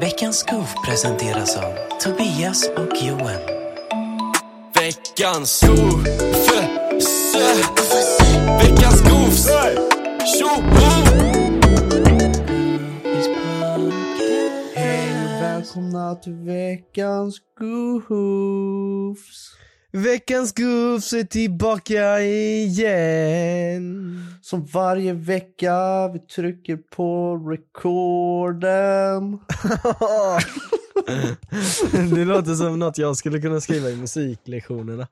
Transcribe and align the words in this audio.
Veckans 0.00 0.42
goof 0.42 0.74
presenteras 0.86 1.56
av 1.56 1.74
Tobias 2.00 2.68
och 2.68 3.02
Johan. 3.02 3.40
Veckans 4.74 5.60
goof. 5.60 6.06
Veckans. 8.62 9.02
Tjoho! 10.38 10.60
Välkomna 15.40 16.14
till 16.14 16.34
veckans 16.34 17.38
goofs. 18.08 19.59
Veckans 19.92 20.52
Goofs 20.54 21.12
är 21.12 21.24
tillbaka 21.24 22.20
igen. 22.20 24.20
Som 24.42 24.64
varje 24.64 25.12
vecka 25.12 26.08
vi 26.12 26.18
trycker 26.18 26.76
på 26.76 27.36
recorden. 27.50 29.38
det 32.14 32.24
låter 32.24 32.54
som 32.54 32.78
något 32.78 32.98
jag 32.98 33.16
skulle 33.16 33.40
kunna 33.40 33.60
skriva 33.60 33.90
i 33.90 33.96
musiklektionerna. 33.96 35.06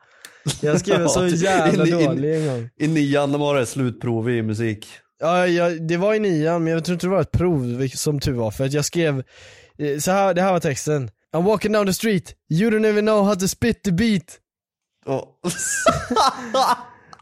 Jag 0.60 0.80
skrev 0.80 1.08
så 1.08 1.26
jävla 1.26 1.86
in- 1.86 1.98
in- 1.98 2.06
dålig 2.06 2.36
en 2.36 2.46
gång. 2.46 2.70
I 2.78 2.88
nian 2.88 3.38
var 3.38 3.56
det 3.56 3.66
slutprov 3.66 4.30
i 4.30 4.42
musik. 4.42 4.86
Ja, 5.20 5.46
jag, 5.46 5.88
det 5.88 5.96
var 5.96 6.14
i 6.14 6.18
nian, 6.18 6.64
men 6.64 6.72
jag 6.72 6.84
tror 6.84 6.94
inte 6.94 7.06
det 7.06 7.10
var 7.10 7.20
ett 7.20 7.30
prov, 7.30 7.88
som 7.94 8.20
tur 8.20 8.32
var, 8.32 8.50
för 8.50 8.64
att 8.64 8.72
jag 8.72 8.84
skrev, 8.84 9.22
eh, 9.78 9.98
så 9.98 10.10
här, 10.10 10.34
det 10.34 10.42
här 10.42 10.52
var 10.52 10.60
texten. 10.60 11.10
I'm 11.36 11.44
walking 11.44 11.72
down 11.72 11.86
the 11.86 11.92
street, 11.92 12.34
you 12.50 12.70
don't 12.70 12.86
even 12.90 13.04
know 13.06 13.24
how 13.24 13.34
to 13.34 13.48
spit 13.48 13.82
the 13.82 13.92
beat. 13.92 14.38
Och, 15.08 15.40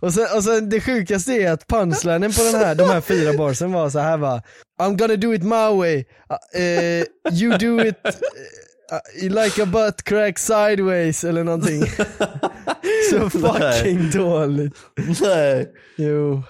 Och 0.01 0.13
sen, 0.15 0.27
och 0.37 0.45
sen 0.45 0.69
det 0.69 0.81
sjukaste 0.81 1.33
är 1.33 1.53
att 1.53 1.67
punchlinen 1.67 2.33
på 2.33 2.43
den 2.53 2.55
här, 2.55 2.75
de 2.75 2.85
här 2.85 3.01
fyra 3.01 3.39
barsen 3.39 3.73
var 3.73 3.91
så 3.91 3.99
här 3.99 4.17
va 4.17 4.43
I'm 4.81 4.97
gonna 4.97 5.17
do 5.17 5.35
it 5.35 5.43
my 5.43 5.77
way, 5.77 5.97
uh, 5.97 6.63
eh, 6.63 7.05
you 7.33 7.59
do 7.59 7.87
it 7.87 7.97
uh, 8.05 9.45
like 9.45 9.63
a 9.63 9.67
butt 9.67 10.03
crack 10.03 10.39
sideways 10.39 11.25
eller 11.25 11.45
någonting. 11.45 11.83
så 13.11 13.31
fucking 13.31 14.11
dåligt. 14.11 14.77
nej. 15.23 15.73
Jo, 15.97 16.43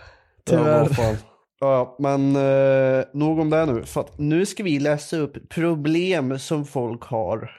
Ja, 0.51 0.57
tyvärr. 0.57 0.89
fan. 0.89 1.17
Ja, 1.61 1.97
men 1.98 2.37
eh, 2.37 3.05
nog 3.12 3.39
om 3.39 3.51
det 3.51 3.67
nu. 3.67 3.84
För 3.84 4.01
att 4.01 4.19
nu 4.19 4.47
ska 4.47 4.62
vi 4.62 4.79
läsa 4.79 5.17
upp 5.17 5.48
problem 5.48 6.39
som 6.39 6.67
folk 6.67 7.03
har. 7.03 7.51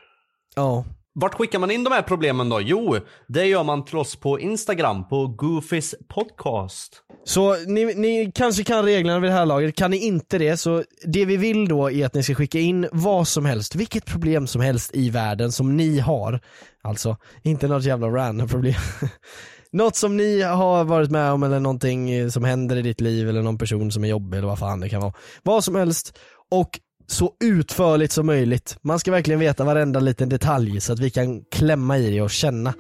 Ja. 0.56 0.86
Vart 1.20 1.34
skickar 1.34 1.60
man 1.60 1.72
in 1.72 1.84
de 1.84 1.94
här 1.94 2.02
problemen 2.02 2.50
då? 2.50 2.62
Jo, 2.62 2.98
det 3.28 3.46
gör 3.46 3.64
man 3.64 3.86
till 3.86 3.98
oss 3.98 4.16
på 4.16 4.40
Instagram 4.40 5.08
på 5.08 5.28
Goofys 5.28 5.96
podcast. 6.08 7.02
Så 7.24 7.56
ni, 7.56 7.94
ni 7.96 8.32
kanske 8.36 8.64
kan 8.64 8.86
reglerna 8.86 9.20
vid 9.20 9.32
det 9.32 9.36
här 9.36 9.46
laget, 9.46 9.76
kan 9.76 9.92
ni 9.92 9.98
inte 9.98 10.38
det 10.38 10.58
så 10.58 10.84
det 11.06 11.26
vi 11.26 11.38
vill 11.38 11.68
då 11.68 11.92
är 11.92 12.06
att 12.06 12.14
ni 12.14 12.24
ska 12.24 12.36
skicka 12.36 12.60
in 12.60 12.88
vad 12.92 13.28
som 13.28 13.46
helst, 13.46 13.76
vilket 13.76 14.06
problem 14.06 14.48
som 14.48 14.62
helst 14.62 14.96
i 14.96 15.10
världen 15.10 15.52
som 15.52 15.78
ni 15.78 16.00
har. 16.00 16.40
Alltså, 16.82 17.18
inte 17.44 17.68
något 17.68 17.84
jävla 17.84 18.08
random 18.08 18.48
problem. 18.48 18.82
Något 19.72 19.96
som 19.96 20.18
ni 20.18 20.42
har 20.42 20.84
varit 20.84 21.12
med 21.12 21.32
om 21.32 21.44
eller 21.44 21.60
någonting 21.60 22.32
som 22.32 22.44
händer 22.44 22.76
i 22.76 22.82
ditt 22.82 23.02
liv 23.02 23.30
eller 23.30 23.42
någon 23.42 23.58
person 23.58 23.92
som 23.92 24.04
är 24.04 24.08
jobbig 24.08 24.38
eller 24.38 24.48
vad 24.48 24.60
fan 24.60 24.80
det 24.80 24.90
kan 24.90 25.02
vara. 25.02 25.14
Vad 25.44 25.64
som 25.64 25.76
helst 25.76 26.18
och 26.52 26.80
så 27.08 27.34
utförligt 27.40 28.12
som 28.12 28.26
möjligt. 28.26 28.78
Man 28.82 29.00
ska 29.00 29.12
verkligen 29.12 29.40
veta 29.40 29.64
varenda 29.64 30.00
liten 30.00 30.30
detalj 30.30 30.82
så 30.82 30.94
att 30.94 31.00
vi 31.00 31.10
kan 31.10 31.44
klämma 31.44 31.98
i 31.98 32.12
det 32.12 32.22
och 32.22 32.32
känna 32.32 32.74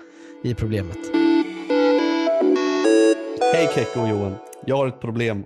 i 0.43 0.53
problemet. 0.53 0.97
Hej 3.53 3.69
Kekko 3.75 4.01
och 4.01 4.09
Johan. 4.09 4.35
Jag 4.65 4.77
har 4.77 4.87
ett 4.87 5.01
problem. 5.01 5.43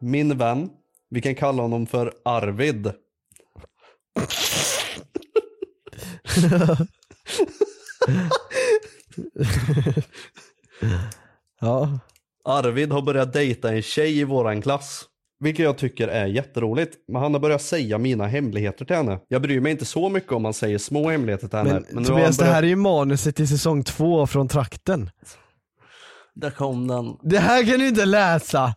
Min 0.00 0.38
vän, 0.38 0.70
vi 1.10 1.20
kan 1.20 1.34
kalla 1.34 1.62
honom 1.62 1.86
för 1.86 2.12
Arvid. 2.24 2.92
Ja, 11.60 11.98
Arvid 12.44 12.92
har 12.92 13.02
börjat 13.02 13.32
dejta 13.32 13.72
en 13.72 13.82
tjej 13.82 14.18
i 14.18 14.24
våran 14.24 14.62
klass. 14.62 15.04
Vilket 15.42 15.64
jag 15.64 15.78
tycker 15.78 16.08
är 16.08 16.26
jätteroligt. 16.26 16.96
Men 17.08 17.22
han 17.22 17.32
har 17.32 17.40
börjat 17.40 17.62
säga 17.62 17.98
mina 17.98 18.26
hemligheter 18.26 18.84
till 18.84 18.96
henne. 18.96 19.18
Jag 19.28 19.42
bryr 19.42 19.60
mig 19.60 19.72
inte 19.72 19.84
så 19.84 20.08
mycket 20.08 20.32
om 20.32 20.44
han 20.44 20.54
säger 20.54 20.78
små 20.78 21.10
hemligheter 21.10 21.48
till 21.48 21.58
henne. 21.58 21.72
Men, 21.72 21.84
nu 21.90 21.96
har 21.98 22.04
Tobias, 22.04 22.24
han 22.24 22.32
det 22.32 22.38
börjat... 22.38 22.54
här 22.54 22.62
är 22.62 22.66
ju 22.66 22.76
manuset 22.76 23.36
till 23.36 23.48
säsong 23.48 23.84
två 23.84 24.26
från 24.26 24.48
trakten. 24.48 25.10
Där 26.34 26.50
kom 26.50 26.86
den. 26.86 27.16
Det 27.22 27.38
här 27.38 27.64
kan 27.64 27.78
du 27.80 27.88
inte 27.88 28.04
läsa! 28.04 28.74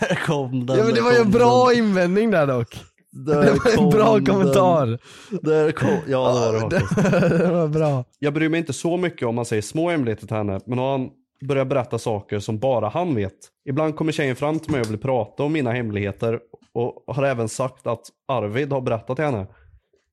Där 0.00 0.18
kom 0.26 0.66
den. 0.66 0.78
Ja 0.78 0.84
men 0.84 0.94
det 0.94 1.00
var 1.00 1.12
ju 1.12 1.18
en 1.18 1.30
bra 1.30 1.68
den. 1.68 1.78
invändning 1.78 2.30
där 2.30 2.46
dock. 2.46 2.80
Där 3.12 3.42
Det 3.42 3.52
var 3.52 3.84
en 3.84 3.90
bra 3.90 4.14
den. 4.14 4.26
kommentar. 4.26 4.98
Där 5.42 5.72
kom... 5.72 5.88
Ja 6.06 6.50
det 6.52 6.60
var 6.60 6.70
det 6.70 7.38
det 7.44 7.52
var 7.52 7.68
bra. 7.68 8.04
Jag 8.18 8.34
bryr 8.34 8.48
mig 8.48 8.60
inte 8.60 8.72
så 8.72 8.96
mycket 8.96 9.28
om 9.28 9.34
man 9.34 9.44
säger 9.44 9.62
små 9.62 9.90
hemligheter 9.90 10.26
till 10.26 10.36
henne, 10.36 10.60
men 10.66 10.78
har 10.78 10.90
han 10.90 11.10
börjat 11.40 11.68
berätta 11.68 11.98
saker 11.98 12.38
som 12.38 12.58
bara 12.58 12.88
han 12.88 13.14
vet. 13.14 13.34
Ibland 13.64 13.96
kommer 13.96 14.12
tjejen 14.12 14.36
fram 14.36 14.58
till 14.58 14.72
mig 14.72 14.80
och 14.80 14.90
vill 14.90 14.98
prata 14.98 15.42
om 15.42 15.52
mina 15.52 15.72
hemligheter 15.72 16.40
och 16.72 17.04
har 17.06 17.22
även 17.22 17.48
sagt 17.48 17.86
att 17.86 18.06
Arvid 18.28 18.72
har 18.72 18.80
berättat 18.80 19.16
till 19.16 19.24
henne. 19.24 19.46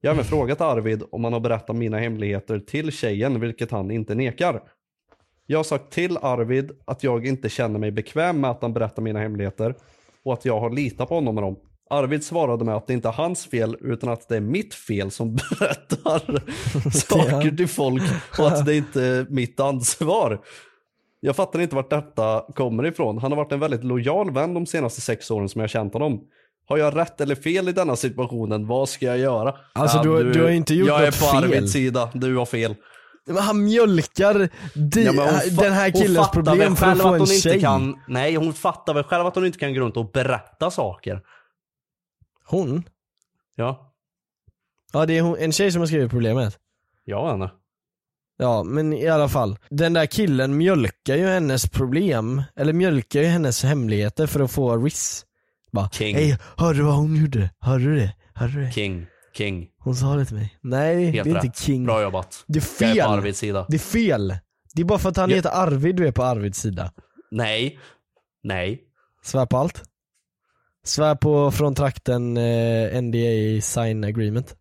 Jag 0.02 0.12
har 0.12 0.16
även 0.16 0.26
frågat 0.26 0.62
Arvid 0.62 1.04
om 1.12 1.24
han 1.24 1.34
har 1.34 1.40
berättat 1.40 1.76
mina 1.76 2.00
hemligheter 2.00 2.60
till 2.60 2.92
tjejen, 2.92 3.40
vilket 3.40 3.72
han 3.72 3.92
inte 3.92 4.16
nekar. 4.16 4.62
Jag 5.46 5.60
har 5.60 5.64
sagt 5.64 5.92
till 5.92 6.18
Arvid 6.18 6.72
att 6.86 7.04
jag 7.04 7.28
inte 7.28 7.50
känner 7.50 7.80
mig 7.80 7.92
bekväm 7.92 8.42
med 8.42 8.52
att 8.52 8.62
han 8.62 8.74
berättar 8.74 9.02
mina 9.02 9.20
hemligheter 9.20 9.76
och 10.24 10.34
att 10.34 10.46
jag 10.46 10.60
har 10.60 10.70
litat 10.70 11.10
på 11.10 11.16
honom 11.16 11.36
med 11.36 11.44
dem. 11.44 11.56
Arvid 11.90 12.24
svarade 12.24 12.66
med 12.66 12.76
att 12.76 12.88
det 12.88 12.94
inte 12.94 13.08
är 13.08 13.14
hans 13.14 13.46
fel 13.46 13.78
utan 13.82 14.10
att 14.10 14.30
det 14.30 14.36
är 14.36 14.42
mitt 14.42 14.74
fel 14.74 15.12
som 15.12 15.36
berättar 15.60 16.42
saker 16.90 17.58
till 17.58 17.68
folk 17.68 18.04
och 18.40 18.48
att 18.48 18.66
det 18.66 18.76
inte 18.76 19.04
är 19.04 19.26
mitt 19.30 19.60
ansvar. 19.60 20.42
Jag 21.26 21.36
fattar 21.36 21.60
inte 21.60 21.76
vart 21.76 21.90
detta 21.90 22.46
kommer 22.56 22.86
ifrån. 22.86 23.18
Han 23.18 23.32
har 23.32 23.38
varit 23.38 23.52
en 23.52 23.60
väldigt 23.60 23.84
lojal 23.84 24.32
vän 24.34 24.54
de 24.54 24.66
senaste 24.66 25.02
sex 25.02 25.32
åren 25.32 25.50
som 25.50 25.60
jag 25.60 25.64
har 25.64 25.68
känt 25.68 25.94
honom. 25.94 26.22
Har 26.68 26.78
jag 26.78 26.96
rätt 26.98 27.22
eller 27.22 27.36
fel 27.36 27.70
i 27.70 27.72
denna 27.72 27.96
situationen? 27.96 28.68
Vad 28.68 28.90
ska 28.90 29.06
jag 29.06 29.18
göra? 29.18 29.56
Alltså, 29.74 30.02
du- 30.02 30.34
du 30.34 30.42
har 30.44 30.50
inte 30.50 30.74
gjort 30.74 30.88
Jag 30.88 31.02
är 31.02 31.06
något 31.06 31.20
på 31.20 31.26
fel. 31.26 31.44
Arvids 31.44 31.72
sida, 31.74 32.10
du 32.14 32.36
har 32.36 32.46
fel. 32.46 32.76
Men 33.28 33.38
han 33.38 33.64
mjölkar 33.64 34.50
di- 34.74 35.04
Ja, 35.04 35.12
fa- 35.12 35.62
den 35.62 35.74
här 35.74 35.92
killens 35.92 36.32
problem 36.32 36.76
för 36.76 36.86
att 36.86 37.02
få 37.02 37.14
att 37.14 37.20
en 37.20 37.26
tjej. 37.28 37.62
kan, 37.62 38.00
nej 38.08 38.36
hon 38.36 38.54
fattar 38.54 38.94
väl 38.94 39.04
själv 39.04 39.26
att 39.26 39.36
hon 39.36 39.46
inte 39.46 39.60
kan 39.60 39.74
gå 39.74 39.80
runt 39.80 39.98
och 39.98 40.12
berätta 40.12 40.72
saker. 40.72 41.22
Hon? 42.48 42.84
Ja, 43.56 43.94
Ja 44.94 45.06
det 45.06 45.18
är 45.18 45.22
hon, 45.22 45.38
en 45.38 45.52
tjej 45.52 45.72
som 45.72 45.80
har 45.82 45.88
skrivit 45.88 46.12
problemet. 46.12 46.58
jag 47.06 47.28
henne. 47.30 47.52
Ja 48.38 48.64
men 48.64 48.94
i 48.94 49.08
alla 49.08 49.30
fall, 49.30 49.58
den 49.70 49.94
där 49.94 50.06
killen 50.06 50.58
mjölkar 50.58 51.16
ju 51.16 51.28
hennes 51.28 51.70
problem, 51.70 52.44
eller 52.56 52.74
mjölkar 52.74 53.20
ju 53.22 53.26
hennes 53.28 53.64
hemligheter 53.64 54.28
för 54.28 54.40
att 54.40 54.52
få 54.52 54.78
riss. 54.78 55.26
Bara, 55.72 55.90
King. 55.90 56.16
hej 56.16 56.38
hörde 56.58 56.78
du 56.80 56.84
vad 56.84 56.96
hon 56.96 57.16
gjorde? 57.16 57.50
Hörde 57.60 57.84
du 57.84 57.96
det? 57.96 58.16
Hörde 58.34 58.54
du 58.54 58.62
det? 58.66 58.72
King, 58.72 59.08
king. 59.38 59.68
Hon 59.80 59.96
sa 59.96 60.16
det 60.16 60.26
till 60.26 60.36
mig. 60.36 60.58
Nej 60.62 61.06
Helt 61.06 61.24
det 61.24 61.30
är 61.30 61.36
rätt. 61.36 61.44
inte 61.44 61.62
king. 61.62 61.86
Bra 61.86 62.02
jobbat. 62.02 62.44
Det 62.48 62.60
är 62.60 62.64
Jag 62.82 62.90
är 62.90 62.94
fel. 62.96 63.06
på 63.06 63.12
Arvids 63.12 63.40
sida. 63.40 63.66
Det 63.70 63.76
är 63.76 63.80
fel. 63.80 64.38
Det 64.74 64.82
är 64.82 64.86
bara 64.86 65.00
för 65.00 65.10
att 65.10 65.18
han 65.18 65.30
Ja. 65.30 65.36
heter 65.36 65.50
Arvid 65.54 65.96
du 65.96 66.08
är 66.08 66.12
på 66.12 66.24
Arvids 66.24 66.60
sida. 66.60 66.92
Nej. 67.32 67.80
Nej. 68.44 68.82
Svär 69.24 69.46
på 69.46 69.58
allt. 69.58 69.84
Svär 70.86 71.16
på 71.16 71.52
från 71.52 71.76
trakten 71.76 72.38
eh, 72.38 73.02
NDA 73.02 73.62
sign 73.62 74.04
agreement. 74.04 74.56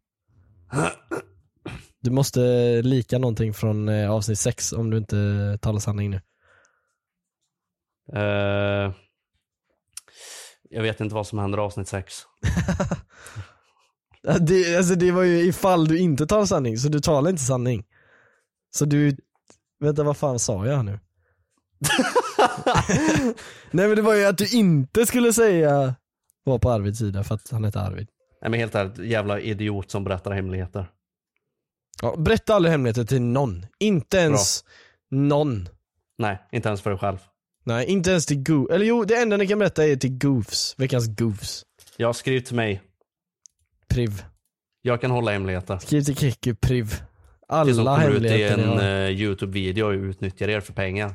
Du 2.05 2.11
måste 2.11 2.41
lika 2.83 3.19
någonting 3.19 3.55
från 3.55 3.89
eh, 3.89 4.11
avsnitt 4.11 4.39
6 4.39 4.73
om 4.73 4.91
du 4.91 4.97
inte 4.97 5.59
talar 5.61 5.79
sanning 5.79 6.11
nu. 6.11 6.21
Eh, 8.13 8.93
jag 10.71 10.83
vet 10.83 11.01
inte 11.01 11.15
vad 11.15 11.27
som 11.27 11.39
händer 11.39 11.59
i 11.59 11.61
avsnitt 11.61 11.89
6. 11.89 12.15
Det, 14.41 14.77
alltså 14.77 14.95
det 14.95 15.11
var 15.11 15.23
ju 15.23 15.43
ifall 15.43 15.89
du 15.89 15.99
inte 15.99 16.27
talar 16.27 16.47
sanning, 16.47 16.79
så 16.79 16.89
du 16.89 17.01
talar 17.01 17.31
inte 17.31 17.43
sanning. 17.43 17.85
Så 18.71 18.85
du, 18.85 19.17
vänta 19.81 20.03
vad 20.03 20.17
fan 20.17 20.39
sa 20.39 20.67
jag 20.67 20.85
nu? 20.85 20.91
Nej 23.71 23.89
men 23.89 23.97
det 23.97 24.03
var 24.03 24.15
ju 24.15 24.25
att 24.25 24.39
du 24.39 24.49
inte 24.49 25.07
skulle 25.07 25.33
säga 25.33 25.95
var 26.45 26.59
på 26.59 26.71
Arvids 26.71 26.99
sida 26.99 27.25
för 27.25 27.35
att 27.35 27.51
han 27.51 27.65
heter 27.65 27.81
Arvid. 27.81 28.09
Nej 28.43 28.51
men 28.51 28.61
helt 28.61 28.75
ärligt, 28.75 28.99
jävla 28.99 29.41
idiot 29.41 29.91
som 29.91 30.05
berättar 30.05 30.31
hemligheter. 30.33 30.91
Ja, 32.03 32.17
berätta 32.19 32.55
aldrig 32.55 32.73
hemligheter 32.73 33.05
till 33.05 33.23
någon. 33.23 33.67
Inte 33.79 34.17
ens 34.17 34.65
någon. 35.11 35.69
Nej, 36.19 36.39
inte 36.53 36.69
ens 36.69 36.83
för 36.83 36.91
dig 36.91 36.99
själv. 36.99 37.19
Nej, 37.65 37.87
inte 37.87 38.11
ens 38.11 38.27
till 38.27 38.43
Goof. 38.43 38.71
Eller 38.71 38.87
jo, 38.87 39.05
det 39.05 39.17
enda 39.17 39.37
ni 39.37 39.47
kan 39.47 39.59
berätta 39.59 39.85
är 39.87 39.97
till 39.97 40.19
Goofs. 40.19 40.75
Veckans 40.79 41.07
Goofs. 41.09 41.63
Jag 41.97 42.17
skriv 42.17 42.41
till 42.41 42.57
mig. 42.57 42.83
Priv. 43.89 44.25
Jag 44.83 45.01
kan 45.01 45.11
hålla 45.11 45.31
hemligheter. 45.33 45.79
Skriv 45.79 46.03
till 46.03 46.17
Kikki, 46.17 46.55
priv. 46.55 46.87
Det 47.67 47.75
som 47.75 47.87
Alla 47.87 47.97
kommer 47.97 48.11
ut 48.11 48.23
i 48.23 48.29
hemligheter 48.29 48.57
ni 48.57 48.63
en 48.63 48.69
har. 48.69 48.85
uh, 48.85 49.11
YouTube-video 49.11 49.85
och 49.85 49.93
utnyttjar 49.93 50.49
er 50.49 50.61
för 50.61 50.73
pengar. 50.73 51.15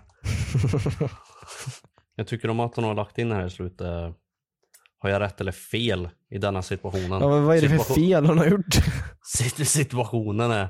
jag 2.16 2.28
tycker 2.28 2.50
om 2.50 2.60
att 2.60 2.76
hon 2.76 2.86
har 2.86 2.94
lagt 2.94 3.18
in 3.18 3.32
här 3.32 3.46
i 3.46 3.50
slutet. 3.50 4.16
Har 5.02 5.10
jag 5.10 5.22
rätt 5.22 5.42
eller 5.42 5.52
fel 5.52 6.10
i 6.32 6.38
denna 6.38 6.62
situationen? 6.62 7.22
Ja, 7.22 7.28
men 7.30 7.46
vad 7.46 7.58
är 7.58 7.62
det 7.62 7.70
för 7.70 7.94
fel 7.94 8.26
hon 8.26 8.38
har 8.38 8.46
gjort? 8.46 8.76
sit- 9.38 9.66
situationen 9.68 10.52
är 10.52 10.68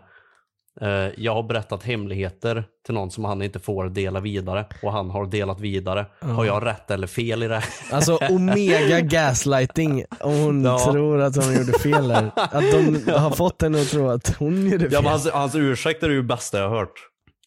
eh, 0.81 1.13
jag 1.17 1.33
har 1.35 1.43
berättat 1.43 1.83
hemligheter 1.83 2.63
till 2.85 2.93
någon 2.93 3.11
som 3.11 3.25
han 3.25 3.41
inte 3.41 3.59
får 3.59 3.89
dela 3.89 4.19
vidare 4.19 4.65
och 4.83 4.91
han 4.91 5.09
har 5.09 5.25
delat 5.25 5.59
vidare. 5.59 6.05
Har 6.21 6.45
jag 6.45 6.65
rätt 6.65 6.91
eller 6.91 7.07
fel 7.07 7.43
i 7.43 7.47
det? 7.47 7.63
Alltså 7.91 8.15
omega 8.29 8.99
gaslighting 9.01 10.03
om 10.19 10.39
hon 10.39 10.63
Ja. 10.63 10.79
tror 10.91 11.21
att 11.21 11.35
hon 11.45 11.53
gjorde 11.57 11.79
fel 11.79 12.07
där. 12.07 12.31
Att 12.35 12.71
de 12.71 13.11
har 13.11 13.31
fått 13.31 13.61
henne 13.61 13.81
att 13.81 13.89
tro 13.89 14.09
att 14.09 14.35
hon 14.39 14.65
gjorde 14.69 14.79
fel. 14.83 14.93
Ja, 14.93 15.01
men 15.01 15.11
hans, 15.11 15.29
hans 15.31 15.55
ursäkt 15.55 16.03
är 16.03 16.07
det 16.07 16.13
ju 16.15 16.23
bästa 16.23 16.57
jag 16.59 16.69
har 16.69 16.77
hört. 16.77 16.93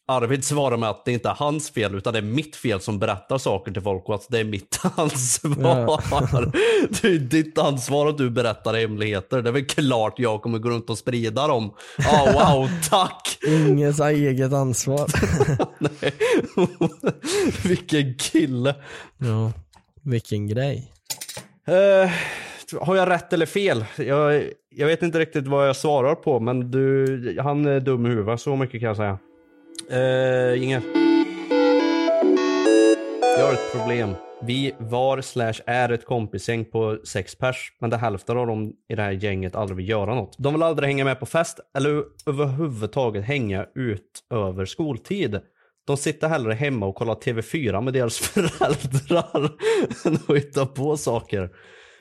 Arvid 0.08 0.44
svarar 0.44 0.76
med 0.76 0.88
att 0.88 1.04
det 1.04 1.12
inte 1.12 1.28
är 1.28 1.34
hans 1.34 1.70
fel 1.70 1.94
utan 1.94 2.12
det 2.12 2.18
är 2.18 2.22
mitt 2.22 2.56
fel 2.56 2.80
som 2.80 2.98
berättar 2.98 3.38
saker 3.38 3.72
till 3.72 3.82
folk 3.82 4.08
och 4.08 4.14
att 4.14 4.26
det 4.28 4.38
är 4.38 4.44
mitt 4.44 4.80
ansvar. 4.96 6.52
Det 7.02 7.08
är 7.08 7.18
ditt 7.18 7.58
ansvar 7.58 8.06
att 8.06 8.18
du 8.18 8.30
berättar 8.30 8.74
hemligheter. 8.74 9.42
Det 9.42 9.50
är 9.50 9.52
väl 9.52 9.66
klart 9.66 10.18
jag 10.18 10.42
kommer 10.42 10.58
gå 10.58 10.70
runt 10.70 10.90
och 10.90 10.98
sprida 10.98 11.46
dem. 11.46 11.74
Ja, 11.98 12.32
wow, 12.32 12.70
tack! 12.90 13.38
Ingens 13.46 14.00
eget 14.00 14.52
ansvar. 14.52 15.06
Vilken 17.68 18.14
kille. 18.14 18.74
ja, 19.18 19.52
vilken 20.02 20.46
grej. 20.46 20.92
Eh, 21.66 22.10
har 22.80 22.96
jag 22.96 23.10
rätt 23.10 23.32
eller 23.32 23.46
fel? 23.46 23.84
Jag, 23.96 24.44
jag 24.70 24.86
vet 24.86 25.02
inte 25.02 25.18
riktigt 25.18 25.46
vad 25.46 25.68
jag 25.68 25.76
svarar 25.76 26.14
på 26.14 26.40
men 26.40 26.70
du, 26.70 27.38
han 27.42 27.66
är 27.66 27.80
dum 27.80 28.06
i 28.06 28.08
huvudet, 28.08 28.40
så 28.40 28.56
mycket 28.56 28.80
kan 28.80 28.86
jag 28.86 28.96
säga. 28.96 29.18
Uh, 29.90 30.62
Inge. 30.64 30.82
Jag 33.38 33.46
har 33.46 33.52
ett 33.52 33.72
problem. 33.72 34.14
Vi 34.42 34.74
var 34.78 35.20
slash 35.20 35.54
är 35.66 35.92
ett 35.92 36.04
kompisgäng 36.04 36.64
på 36.64 36.98
sex 37.04 37.34
pers, 37.34 37.72
men 37.80 37.90
det 37.90 37.96
hälften 37.96 38.38
av 38.38 38.46
dem 38.46 38.72
i 38.88 38.94
det 38.94 39.02
här 39.02 39.10
gänget 39.10 39.54
aldrig 39.54 39.76
vill 39.76 39.88
göra 39.88 40.14
något. 40.14 40.36
De 40.38 40.54
vill 40.54 40.62
aldrig 40.62 40.88
hänga 40.88 41.04
med 41.04 41.20
på 41.20 41.26
fest 41.26 41.60
eller 41.76 42.04
överhuvudtaget 42.26 43.24
hänga 43.24 43.66
ut 43.74 44.24
över 44.30 44.64
skoltid. 44.64 45.40
De 45.86 45.96
sitter 45.96 46.28
hellre 46.28 46.54
hemma 46.54 46.86
och 46.86 46.94
kollar 46.94 47.14
TV4 47.14 47.80
med 47.80 47.92
deras 47.92 48.18
föräldrar 48.18 49.50
än 50.04 50.14
att 50.14 50.36
hitta 50.36 50.66
på 50.66 50.96
saker. 50.96 51.50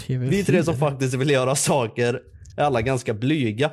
Vi 0.07 0.43
tre 0.43 0.63
som 0.63 0.75
faktiskt 0.75 1.13
vill 1.13 1.29
göra 1.29 1.55
saker 1.55 2.21
är 2.57 2.63
alla 2.63 2.81
ganska 2.81 3.13
blyga. 3.13 3.71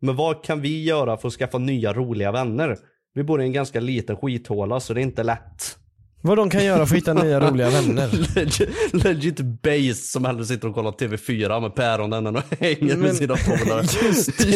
Men 0.00 0.16
vad 0.16 0.44
kan 0.44 0.60
vi 0.60 0.84
göra 0.84 1.16
för 1.16 1.28
att 1.28 1.34
skaffa 1.34 1.58
nya 1.58 1.92
roliga 1.92 2.32
vänner? 2.32 2.76
Vi 3.14 3.22
bor 3.22 3.42
i 3.42 3.44
en 3.44 3.52
ganska 3.52 3.80
liten 3.80 4.16
skithåla 4.16 4.80
så 4.80 4.94
det 4.94 5.00
är 5.00 5.02
inte 5.02 5.22
lätt. 5.22 5.78
Vad 6.24 6.36
de 6.38 6.50
kan 6.50 6.64
göra 6.64 6.86
för 6.86 6.94
att 6.94 7.00
hitta 7.02 7.14
nya 7.14 7.40
roliga 7.40 7.70
vänner. 7.70 8.08
Legit, 8.34 8.68
legit 9.04 9.40
base 9.40 9.94
som 9.94 10.24
hellre 10.24 10.44
sitter 10.44 10.68
och 10.68 10.74
kollar 10.74 10.90
TV4 10.92 11.60
med 11.60 11.74
päronen 11.74 12.26
än 12.26 12.36
och 12.36 12.42
hänger 12.60 12.96
med 12.96 13.14
sina 13.16 13.36
polare. 13.36 13.82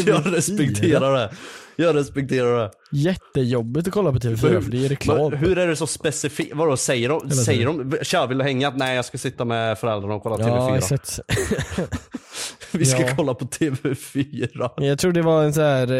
Jag 0.06 0.24
TV4. 0.24 0.30
respekterar 0.30 1.12
det. 1.16 1.30
Jag 1.76 1.96
respekterar 1.96 2.58
det. 2.58 2.70
Jättejobbigt 2.92 3.88
att 3.88 3.94
kolla 3.94 4.12
på 4.12 4.18
TV4 4.18 4.36
för 4.60 4.70
det 4.70 4.84
är 4.84 4.88
reklam. 4.88 5.30
Men 5.30 5.38
hur 5.38 5.58
är 5.58 5.66
det 5.66 5.76
så 5.76 5.86
specifikt? 5.86 6.54
Vadå 6.54 6.76
säger 6.76 7.08
de? 7.08 7.30
Säger 7.30 7.66
de? 7.66 7.96
Tja 8.02 8.26
vill 8.26 8.38
du 8.38 8.44
hänga? 8.44 8.70
Nej 8.70 8.96
jag 8.96 9.04
ska 9.04 9.18
sitta 9.18 9.44
med 9.44 9.78
föräldrarna 9.78 10.14
och 10.14 10.22
kolla 10.22 10.36
Ja, 10.48 10.68
TV4. 10.70 10.76
exakt. 10.76 11.20
Vi 12.72 12.84
ska 12.84 13.02
Ja. 13.02 13.08
kolla 13.16 13.34
på 13.34 13.44
TV4. 13.44 14.70
Jag 14.76 14.98
tror 14.98 15.12
det 15.12 15.22
var 15.22 15.44
en 15.44 15.52
sån 15.54 15.62
här 15.64 15.92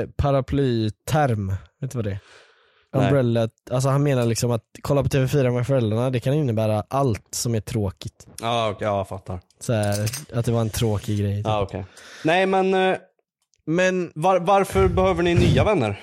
eh, 0.00 0.06
paraplyterm, 0.16 1.48
vet 1.80 1.90
du 1.90 1.98
vad 1.98 2.04
det 2.04 2.10
är? 2.10 2.18
Umbrella, 2.92 3.48
alltså 3.70 3.88
han 3.88 4.02
menar 4.02 4.24
liksom 4.26 4.50
att 4.50 4.62
kolla 4.82 5.02
på 5.02 5.08
TV4 5.08 5.50
med 5.50 5.66
föräldrarna, 5.66 6.10
det 6.10 6.20
kan 6.20 6.34
innebära 6.34 6.84
allt 6.88 7.26
som 7.30 7.54
är 7.54 7.60
tråkigt. 7.60 8.26
Ja, 8.40 8.68
okej, 8.70 8.86
ja, 8.88 8.96
jag 8.96 9.08
fattar. 9.08 9.40
Så 9.60 9.72
här, 9.72 10.08
att 10.34 10.44
det 10.44 10.52
var 10.52 10.60
en 10.60 10.70
tråkig 10.70 11.18
grej. 11.18 11.36
typ. 11.36 11.46
Ja, 11.46 11.60
okej. 11.62 11.84
Nej 12.24 12.46
men 12.46 12.74
eh, 12.74 12.96
Men 13.66 14.12
var, 14.14 14.40
varför 14.40 14.88
behöver 14.88 15.22
ni 15.22 15.34
nya 15.34 15.64
vänner? 15.64 16.00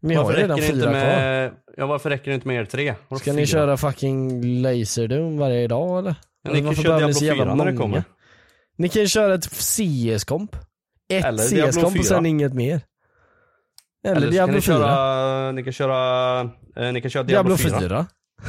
ni 0.00 0.14
har 0.14 0.24
varför 0.24 0.38
redan 0.40 0.58
fyra 0.58 0.68
inte 0.68 0.82
kvar. 0.82 0.92
med, 0.92 1.52
Ja 1.76 1.86
varför 1.86 2.10
räcker 2.10 2.30
det 2.30 2.34
inte 2.34 2.48
med 2.48 2.56
er 2.60 2.64
tre? 2.64 2.94
Vadå 3.08 3.18
Ska 3.18 3.24
fyra? 3.30 3.34
ni 3.40 3.46
köra 3.46 3.76
fucking 3.76 4.42
Laserdome 4.62 5.38
varje 5.40 5.68
dag 5.68 5.98
eller? 5.98 6.14
Ja, 6.42 6.50
ni 6.52 6.56
kan 6.58 6.66
varför 6.66 6.82
köra 6.82 6.96
behöver 6.96 7.06
ni 7.06 7.12
Diablo 7.12 7.18
så 7.18 7.24
jävla 7.24 7.44
4 7.44 7.54
när 7.54 7.64
det 7.64 7.72
många? 7.72 7.82
kommer. 7.82 8.04
Ni 8.76 8.88
kan 8.88 9.08
köra 9.08 9.34
ett 9.34 9.44
CS-komp. 9.44 10.56
Ett 11.08 11.24
CS-komp 11.40 11.92
4. 11.92 12.00
och 12.00 12.06
sen 12.06 12.26
inget 12.26 12.54
mer. 12.54 12.80
Eller, 14.04 14.16
Eller 14.16 14.30
Diablo 14.30 14.54
ni 14.54 14.60
4. 14.60 14.76
köra, 14.78 15.52
ni 15.52 15.64
kan 15.64 15.72
köra, 15.72 16.40
eh, 16.76 16.92
ni 16.92 17.00
kan 17.00 17.10
köra 17.10 17.22
Diablo 17.22 17.56
Diablo, 17.56 17.78
4. 17.80 18.06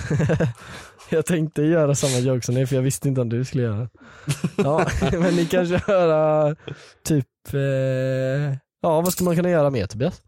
4. 0.10 0.48
jag 1.10 1.26
tänkte 1.26 1.62
göra 1.62 1.96
samma 1.96 2.20
joke 2.20 2.46
som 2.46 2.56
ni 2.56 2.68
för 2.68 2.76
jag 2.76 2.84
visste 2.84 3.08
inte 3.08 3.22
om 3.22 3.30
du 3.30 3.46
skulle 3.46 3.64
göra 3.64 3.90
Ja, 4.58 4.86
men 5.12 5.36
ni 5.36 5.46
kan 5.46 5.68
köra 5.68 6.56
typ, 7.04 7.54
eh, 7.54 7.60
ja 8.82 9.02
vad 9.02 9.14
ska 9.14 9.24
man 9.24 9.36
kunna 9.36 9.50
göra 9.50 9.70
mer 9.70 9.86
Tobias? 9.88 10.22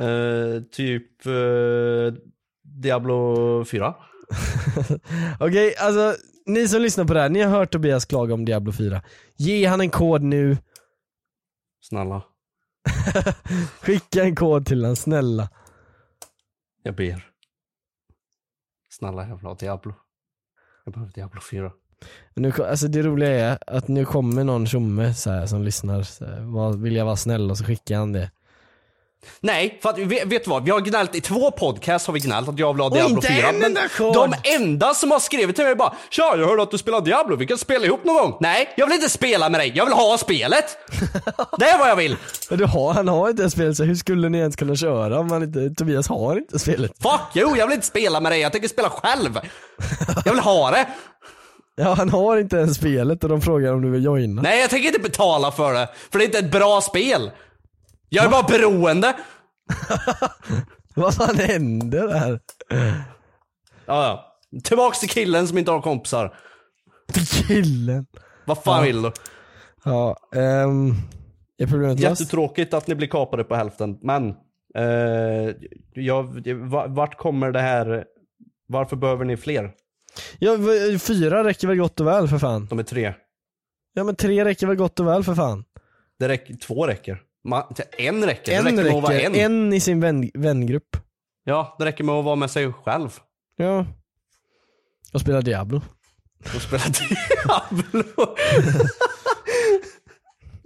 Eh, 0.00 0.62
typ 0.72 1.26
eh, 1.26 2.14
Diablo 2.62 3.64
4. 3.64 3.94
Okej, 5.40 5.74
alltså 5.78 6.14
ni 6.46 6.68
som 6.68 6.82
lyssnar 6.82 7.04
på 7.04 7.14
det 7.14 7.20
här, 7.20 7.28
ni 7.28 7.40
har 7.42 7.50
hört 7.50 7.72
Tobias 7.72 8.04
klaga 8.04 8.34
om 8.34 8.44
Diablo 8.44 8.72
4. 8.72 9.02
Ge 9.36 9.66
han 9.66 9.80
en 9.80 9.90
kod 9.90 10.22
nu, 10.22 10.56
Snälla, 11.82 12.22
skicka 13.80 14.22
en 14.22 14.36
kod 14.36 14.66
till 14.66 14.84
han 14.84 14.96
snälla. 14.96 15.48
jag 16.82 16.96
ber. 16.96 17.26
Snälla 18.90 19.28
jag 19.28 19.36
vill 19.36 19.46
ha 19.46 19.54
Diablo. 19.54 19.94
Jag 20.84 20.94
behöver 20.94 21.12
Diablo 21.12 21.40
4. 21.50 21.72
Nu, 22.34 22.52
alltså 22.52 22.88
det 22.88 23.02
roliga 23.02 23.30
är 23.30 23.58
att 23.66 23.88
nu 23.88 24.04
kommer 24.04 24.44
någon 24.44 24.66
tjomme 24.66 25.14
så 25.14 25.30
här, 25.30 25.46
som 25.46 25.62
lyssnar, 25.62 26.02
så 26.02 26.24
här, 26.24 26.76
vill 26.76 26.96
jag 26.96 27.04
vara 27.04 27.16
snäll 27.16 27.50
och 27.50 27.58
så 27.58 27.64
skickar 27.64 27.98
han 27.98 28.12
det. 28.12 28.30
Nej, 29.40 29.78
för 29.82 29.90
att, 29.90 29.98
vet, 29.98 30.26
vet 30.26 30.44
du 30.44 30.50
vad? 30.50 30.64
Vi 30.64 30.70
har 30.70 30.80
gnällt 30.80 31.14
i 31.14 31.20
två 31.20 31.50
podcasts 31.50 32.06
har 32.06 32.14
vi 32.14 32.20
gnällt 32.20 32.48
att 32.48 32.58
jag 32.58 32.72
vill 32.72 32.82
ha 32.82 32.90
Diablo 32.90 33.16
inte 33.16 33.28
4. 33.28 33.48
en 33.48 33.58
Men 33.58 33.74
de 33.98 34.34
enda 34.44 34.94
som 34.94 35.10
har 35.10 35.18
skrivit 35.18 35.56
till 35.56 35.64
mig 35.64 35.74
bara 35.74 35.94
Tja, 36.10 36.34
jag 36.36 36.46
hörde 36.46 36.62
att 36.62 36.70
du 36.70 36.78
spelar 36.78 37.00
Diablo, 37.00 37.36
vi 37.36 37.46
kan 37.46 37.58
spela 37.58 37.86
ihop 37.86 38.04
någon 38.04 38.14
gång. 38.14 38.36
Nej, 38.40 38.74
jag 38.76 38.86
vill 38.86 38.94
inte 38.94 39.10
spela 39.10 39.48
med 39.48 39.60
dig, 39.60 39.72
jag 39.74 39.84
vill 39.84 39.94
ha 39.94 40.18
spelet. 40.18 40.64
det 41.58 41.64
är 41.64 41.78
vad 41.78 41.88
jag 41.88 41.96
vill. 41.96 42.16
Men 42.50 42.58
du 42.58 42.64
har, 42.64 42.92
han 42.92 43.08
har 43.08 43.30
inte 43.30 43.50
spelet 43.50 43.76
så 43.76 43.84
hur 43.84 43.94
skulle 43.94 44.28
ni 44.28 44.38
ens 44.38 44.56
kunna 44.56 44.76
köra 44.76 45.18
om 45.18 45.30
han 45.30 45.42
inte, 45.42 45.70
Tobias 45.70 46.08
har 46.08 46.36
inte 46.36 46.58
spelet? 46.58 46.92
Fuck 47.02 47.36
you, 47.36 47.56
jag 47.56 47.66
vill 47.66 47.74
inte 47.74 47.86
spela 47.86 48.20
med 48.20 48.32
dig, 48.32 48.40
jag 48.40 48.52
tänker 48.52 48.68
spela 48.68 48.90
själv. 48.90 49.38
Jag 50.24 50.32
vill 50.32 50.42
ha 50.42 50.70
det. 50.70 50.86
Ja 51.76 51.94
han 51.94 52.10
har 52.10 52.36
inte 52.36 52.56
ens 52.56 52.76
spelet 52.76 53.24
och 53.24 53.30
de 53.30 53.40
frågar 53.40 53.72
om 53.72 53.82
du 53.82 53.90
vill 53.90 54.04
joina. 54.04 54.42
Nej, 54.42 54.60
jag 54.60 54.70
tänker 54.70 54.88
inte 54.88 55.00
betala 55.00 55.52
för 55.52 55.72
det, 55.72 55.88
för 56.10 56.18
det 56.18 56.24
är 56.24 56.26
inte 56.26 56.38
ett 56.38 56.52
bra 56.52 56.80
spel. 56.80 57.30
Jag 58.12 58.24
är 58.24 58.28
bara 58.28 58.42
beroende. 58.42 59.16
Vad 60.94 61.14
fan 61.14 61.36
händer 61.36 62.08
där? 62.08 62.40
Ja, 62.70 63.06
ja. 63.86 64.36
Tillbaks 64.64 65.00
till 65.00 65.08
killen 65.08 65.48
som 65.48 65.58
inte 65.58 65.70
har 65.70 65.80
kompisar. 65.82 66.34
Killen. 67.48 68.06
Vad 68.44 68.62
fan 68.62 68.84
vill 68.84 69.02
du? 69.02 69.12
Ja, 69.84 70.16
ehm, 70.34 70.94
är 71.58 71.66
problemet 71.66 72.00
löst? 72.00 72.20
Jättetråkigt 72.20 72.74
att 72.74 72.86
ni 72.86 72.94
blir 72.94 73.08
kapade 73.08 73.44
på 73.44 73.54
hälften, 73.54 73.98
men 74.02 74.28
eh, 74.74 75.54
jag, 75.94 76.48
va- 76.68 76.86
vart 76.86 77.16
kommer 77.18 77.52
det 77.52 77.60
här, 77.60 78.04
varför 78.66 78.96
behöver 78.96 79.24
ni 79.24 79.36
fler? 79.36 79.72
Ja, 80.38 80.56
v- 80.56 80.98
fyra 80.98 81.44
räcker 81.44 81.68
väl 81.68 81.76
gott 81.76 82.00
och 82.00 82.06
väl 82.06 82.28
för 82.28 82.38
fan? 82.38 82.66
De 82.70 82.78
är 82.78 82.82
tre. 82.82 83.14
Ja 83.94 84.04
men 84.04 84.16
tre 84.16 84.44
räcker 84.44 84.66
väl 84.66 84.76
gott 84.76 85.00
och 85.00 85.06
väl 85.06 85.24
för 85.24 85.34
fan? 85.34 85.64
Det 86.18 86.28
räcker, 86.28 86.54
två 86.54 86.86
räcker. 86.86 87.22
Ma, 87.44 87.68
en 87.98 88.24
räcker, 88.26 88.52
En 88.52 88.64
det 88.64 88.70
räcker 88.70 88.84
med 88.84 88.96
att 88.96 89.02
vara 89.02 89.20
en. 89.20 89.34
en 89.34 89.72
i 89.72 89.80
sin 89.80 90.00
vän, 90.00 90.30
vängrupp. 90.34 90.96
Ja, 91.44 91.76
det 91.78 91.84
räcker 91.84 92.04
med 92.04 92.14
att 92.14 92.24
vara 92.24 92.36
med 92.36 92.50
sig 92.50 92.72
själv. 92.72 93.08
Ja. 93.56 93.86
Och 95.12 95.20
spela 95.20 95.40
Diablo. 95.40 95.82
Och 96.54 96.62
spela 96.62 96.82
Diablo. 97.08 98.04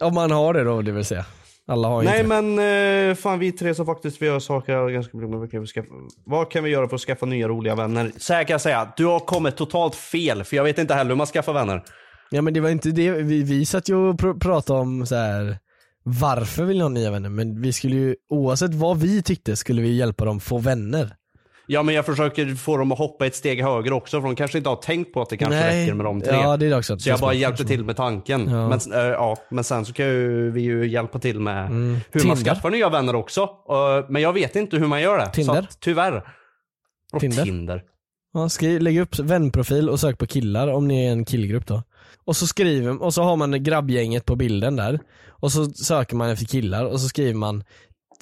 Om 0.01 0.15
man 0.15 0.31
har 0.31 0.55
det 0.55 0.65
då, 0.65 0.83
det 0.83 0.93
vill 0.93 1.05
säga. 1.05 1.25
Alla 1.67 1.89
har 1.89 2.03
ju 2.03 2.09
Nej 2.09 2.21
inte 2.25 2.41
men 2.41 3.09
eh, 3.11 3.15
fan 3.15 3.39
vi 3.39 3.53
tre 3.53 3.75
som 3.75 3.87
faktiskt 3.87 4.23
vi 4.23 4.27
gör 4.27 4.39
saker 4.39 4.89
ganska 4.89 5.19
bra. 5.19 5.29
Vad 5.29 5.51
kan, 5.51 5.61
vi 5.61 5.67
skaffa, 5.67 5.89
vad 6.27 6.51
kan 6.51 6.65
vi 6.65 6.71
göra 6.71 6.89
för 6.89 6.95
att 6.95 7.01
skaffa 7.01 7.27
nya 7.27 7.49
roliga 7.49 7.75
vänner? 7.75 8.13
Så 8.19 8.33
här 8.35 8.45
kan 8.45 8.55
jag 8.55 8.61
säga, 8.61 8.93
du 8.97 9.07
har 9.07 9.21
kommit 9.21 9.57
totalt 9.57 9.95
fel 9.95 10.45
för 10.45 10.57
jag 10.57 10.65
vet 10.65 10.79
inte 10.79 10.95
heller 10.95 11.11
hur 11.11 11.17
man 11.17 11.27
skaffar 11.27 11.53
vänner. 11.53 11.83
Ja 12.31 12.43
men 12.43 12.55
det 12.55 12.61
var 12.61 12.71
inte 12.71 12.91
det, 12.91 13.11
vi, 13.11 13.43
vi 13.43 13.67
satt 13.67 13.89
ju 13.89 13.95
och 13.97 14.15
pr- 14.15 14.41
pratade 14.41 14.81
om 14.81 15.07
så 15.07 15.15
här. 15.17 15.59
Varför 16.05 16.65
vill 16.65 16.77
ni 16.77 16.83
ha 16.83 16.89
nya 16.89 17.11
vänner? 17.11 17.29
Men 17.29 17.63
vi 17.63 17.73
skulle 17.73 17.97
ju, 17.97 18.17
oavsett 18.29 18.75
vad 18.75 19.01
vi 19.01 19.23
tyckte, 19.23 19.57
skulle 19.57 19.83
vi 19.83 19.97
hjälpa 19.97 20.25
dem 20.25 20.41
få 20.41 20.59
vänner. 20.59 21.17
Ja 21.67 21.83
men 21.83 21.95
jag 21.95 22.07
försöker 22.07 22.55
få 22.55 22.77
dem 22.77 22.93
att 22.93 22.99
hoppa 22.99 23.27
ett 23.27 23.35
steg 23.35 23.63
högre 23.63 23.95
också 23.95 24.21
för 24.21 24.29
de 24.29 24.37
kanske 24.37 24.59
inte 24.59 24.71
har 24.71 24.77
tänkt 24.77 25.13
på 25.13 25.23
att 25.23 25.31
det 25.31 25.37
kanske 25.37 25.83
räcker 25.83 25.95
med 25.95 26.07
de 26.07 26.21
tre. 26.21 26.35
Ja 26.35 26.57
det 26.57 26.67
är 26.67 26.79
också. 26.79 26.99
Så 26.99 27.09
jag 27.09 27.21
bara 27.21 27.35
hjälpte 27.35 27.65
till 27.65 27.85
med 27.85 27.97
tanken. 27.97 28.51
Ja. 28.51 28.69
Men, 28.69 28.81
äh, 28.93 28.99
ja, 28.99 29.37
men 29.51 29.65
sen 29.65 29.85
så 29.85 29.93
kan 29.93 30.07
ju 30.07 30.51
vi 30.51 30.61
ju 30.61 30.87
hjälpa 30.89 31.19
till 31.19 31.41
med 31.41 31.69
hur 31.69 32.27
man 32.27 32.37
Tinder. 32.37 32.37
skaffar 32.37 32.71
nya 32.71 32.89
vänner 32.89 33.15
också. 33.15 33.43
Uh, 33.43 34.11
men 34.11 34.23
jag 34.23 34.33
vet 34.33 34.57
inte 34.57 34.77
hur 34.77 34.87
man 34.87 35.01
gör 35.01 35.19
det. 35.19 35.31
Tinder? 35.33 35.55
Så 35.55 35.61
att, 35.61 35.81
tyvärr. 35.81 36.23
Och 37.13 37.21
Tinder? 37.21 37.45
Tinder. 37.45 37.83
Ja, 38.33 38.49
skriv, 38.49 38.81
lägg 38.81 38.99
upp 38.99 39.19
vänprofil 39.19 39.91
och 39.91 40.01
sök 40.01 40.19
på 40.19 40.27
killar 40.27 40.69
om 40.69 40.89
ni 40.89 41.07
är 41.07 41.13
en 41.13 41.25
killgrupp 41.25 41.67
då. 41.67 41.83
Och 42.25 42.37
så 42.37 42.47
skriver, 42.47 43.03
och 43.03 43.15
så 43.15 43.23
har 43.23 43.37
man 43.37 43.63
grabbgänget 43.63 44.25
på 44.25 44.37
bilden 44.37 44.77
där. 44.77 44.99
Och 45.29 45.53
så 45.53 45.71
söker 45.71 46.17
man 46.17 46.31
efter 46.31 46.47
killar 46.47 46.85
och 46.85 47.01
så 47.01 47.09
skriver 47.09 47.35
man 47.35 47.65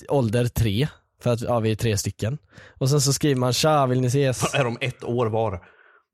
ålder 0.08 0.46
tre. 0.46 0.88
För 1.22 1.30
att 1.32 1.40
ja, 1.40 1.61
vi 1.61 1.70
är 1.70 1.75
tre 1.76 1.99
stycken. 1.99 2.38
Och 2.78 2.90
sen 2.90 3.00
så 3.00 3.12
skriver 3.12 3.40
man 3.40 3.52
tja, 3.52 3.87
vill 3.87 4.00
ni 4.00 4.06
ses? 4.06 4.54
Är 4.54 4.64
de 4.64 4.78
ett 4.80 5.04
år 5.04 5.26
var? 5.26 5.61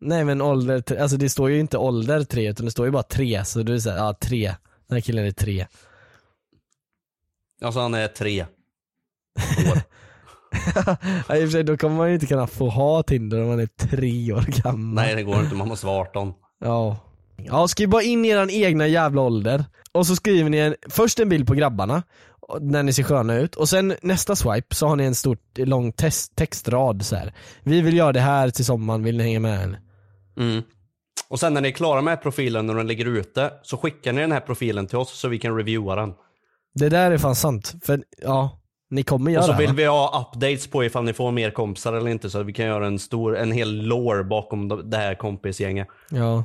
Nej 0.01 0.25
men 0.25 0.41
ålder, 0.43 0.81
tre- 0.81 0.99
alltså 0.99 1.17
det 1.17 1.29
står 1.29 1.51
ju 1.51 1.61
inte 1.61 1.79
ålder 1.79 2.25
tre 2.25 2.49
utan 2.51 2.67
det 2.67 2.73
står 2.73 2.87
ju 2.87 2.93
bara 2.93 3.03
tre. 3.03 3.45
Så 3.45 3.63
du 3.63 3.75
är 3.75 3.79
såhär, 3.79 3.97
ja 3.97 4.15
tre. 4.21 4.55
Den 4.89 4.97
här 4.97 5.01
killen 5.01 5.27
är 5.27 5.31
tre. 5.31 5.67
Alltså 7.63 7.81
han 7.81 7.95
är 7.95 8.09
tre. 8.09 8.47
Ja, 11.29 11.37
i 11.37 11.45
och 11.45 11.49
för 11.49 11.49
sig, 11.49 11.65
då 11.65 11.77
kommer 11.77 11.97
man 11.97 12.09
ju 12.09 12.15
inte 12.15 12.27
kunna 12.27 12.47
få 12.47 12.69
ha 12.69 13.03
Tinder 13.03 13.43
om 13.43 13.49
man 13.49 13.61
är 13.61 13.67
tre 13.67 14.33
år 14.33 14.63
gammal. 14.63 14.95
Nej 15.05 15.15
det 15.15 15.23
går 15.23 15.41
inte, 15.41 15.55
man 15.55 15.69
måste 15.69 15.87
vara 15.87 16.01
18. 16.09 16.33
Ja. 16.61 16.97
Ja, 17.43 17.69
skriv 17.69 17.89
bara 17.89 18.03
in 18.03 18.25
eran 18.25 18.51
egna 18.51 18.87
jävla 18.87 19.23
ålder. 19.23 19.65
Och 19.93 20.07
så 20.07 20.17
skriver 20.17 20.51
ni 20.51 20.59
en, 20.59 20.75
först 20.89 21.21
en 21.21 21.29
bild 21.29 21.47
på 21.47 21.55
grabbarna, 21.55 22.03
och- 22.41 22.63
när 22.63 22.83
ni 22.83 22.93
ser 22.93 23.03
sköna 23.03 23.35
ut. 23.37 23.55
Och 23.57 23.69
sen 23.69 23.95
nästa 24.03 24.37
swipe 24.37 24.75
så 24.75 24.87
har 24.87 24.97
ni 24.97 25.05
en 25.05 25.15
stor 25.15 25.39
lång 25.65 25.93
test, 25.93 26.37
textrad 26.37 27.05
så 27.07 27.17
här. 27.17 27.33
Vi 27.63 27.81
vill 27.81 27.97
göra 27.97 28.13
det 28.13 28.21
här 28.21 28.51
till 28.51 28.65
sommaren, 28.65 29.03
vill 29.03 29.17
ni 29.17 29.23
hänga 29.25 29.41
med? 29.41 29.63
eller? 29.63 29.79
Mm. 30.41 30.63
Och 31.31 31.41
sen 31.41 31.55
när 31.55 31.61
ni 31.61 31.69
är 31.69 31.73
klara 31.73 32.01
med 32.03 32.23
profilen 32.23 32.67
när 32.67 32.75
den 32.75 32.87
ligger 32.87 33.07
ute 33.07 33.51
så 33.63 33.77
skickar 33.77 34.13
ni 34.13 34.21
den 34.21 34.33
här 34.33 34.41
profilen 34.41 34.87
till 34.87 34.99
oss 34.99 35.19
så 35.21 35.29
vi 35.29 35.39
kan 35.39 35.57
reviewa 35.57 35.97
den. 35.97 36.13
Det 36.75 36.89
där 36.89 37.11
är 37.11 37.19
fan 37.19 37.35
sant. 37.37 37.75
För 37.85 38.03
ja, 38.23 38.61
ni 38.91 39.03
kommer 39.03 39.31
göra 39.31 39.41
Och 39.41 39.47
så 39.47 39.53
det 39.53 39.59
vill 39.59 39.69
va? 39.69 39.75
vi 39.77 39.85
ha 39.85 40.27
updates 40.33 40.67
på 40.71 40.85
ifall 40.85 41.05
ni 41.05 41.13
får 41.13 41.33
mer 41.33 41.51
kompisar 41.51 41.93
eller 41.93 42.11
inte 42.11 42.31
så 42.31 42.41
att 42.41 42.47
vi 42.47 42.53
kan 42.53 42.67
göra 42.67 42.87
en 42.87 42.99
stor, 42.99 43.37
en 43.37 43.53
hel 43.53 43.83
lore 43.83 44.25
bakom 44.25 44.91
det 44.91 44.97
här 44.97 45.15
kompisgänget. 45.15 45.89
Ja. 46.11 46.45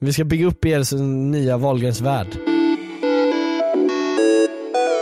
Vi 0.00 0.12
ska 0.12 0.24
bygga 0.24 0.46
upp 0.46 0.64
er 0.64 1.02
nya 1.02 1.56
Wahlgrens 1.56 2.00
värld. 2.00 2.28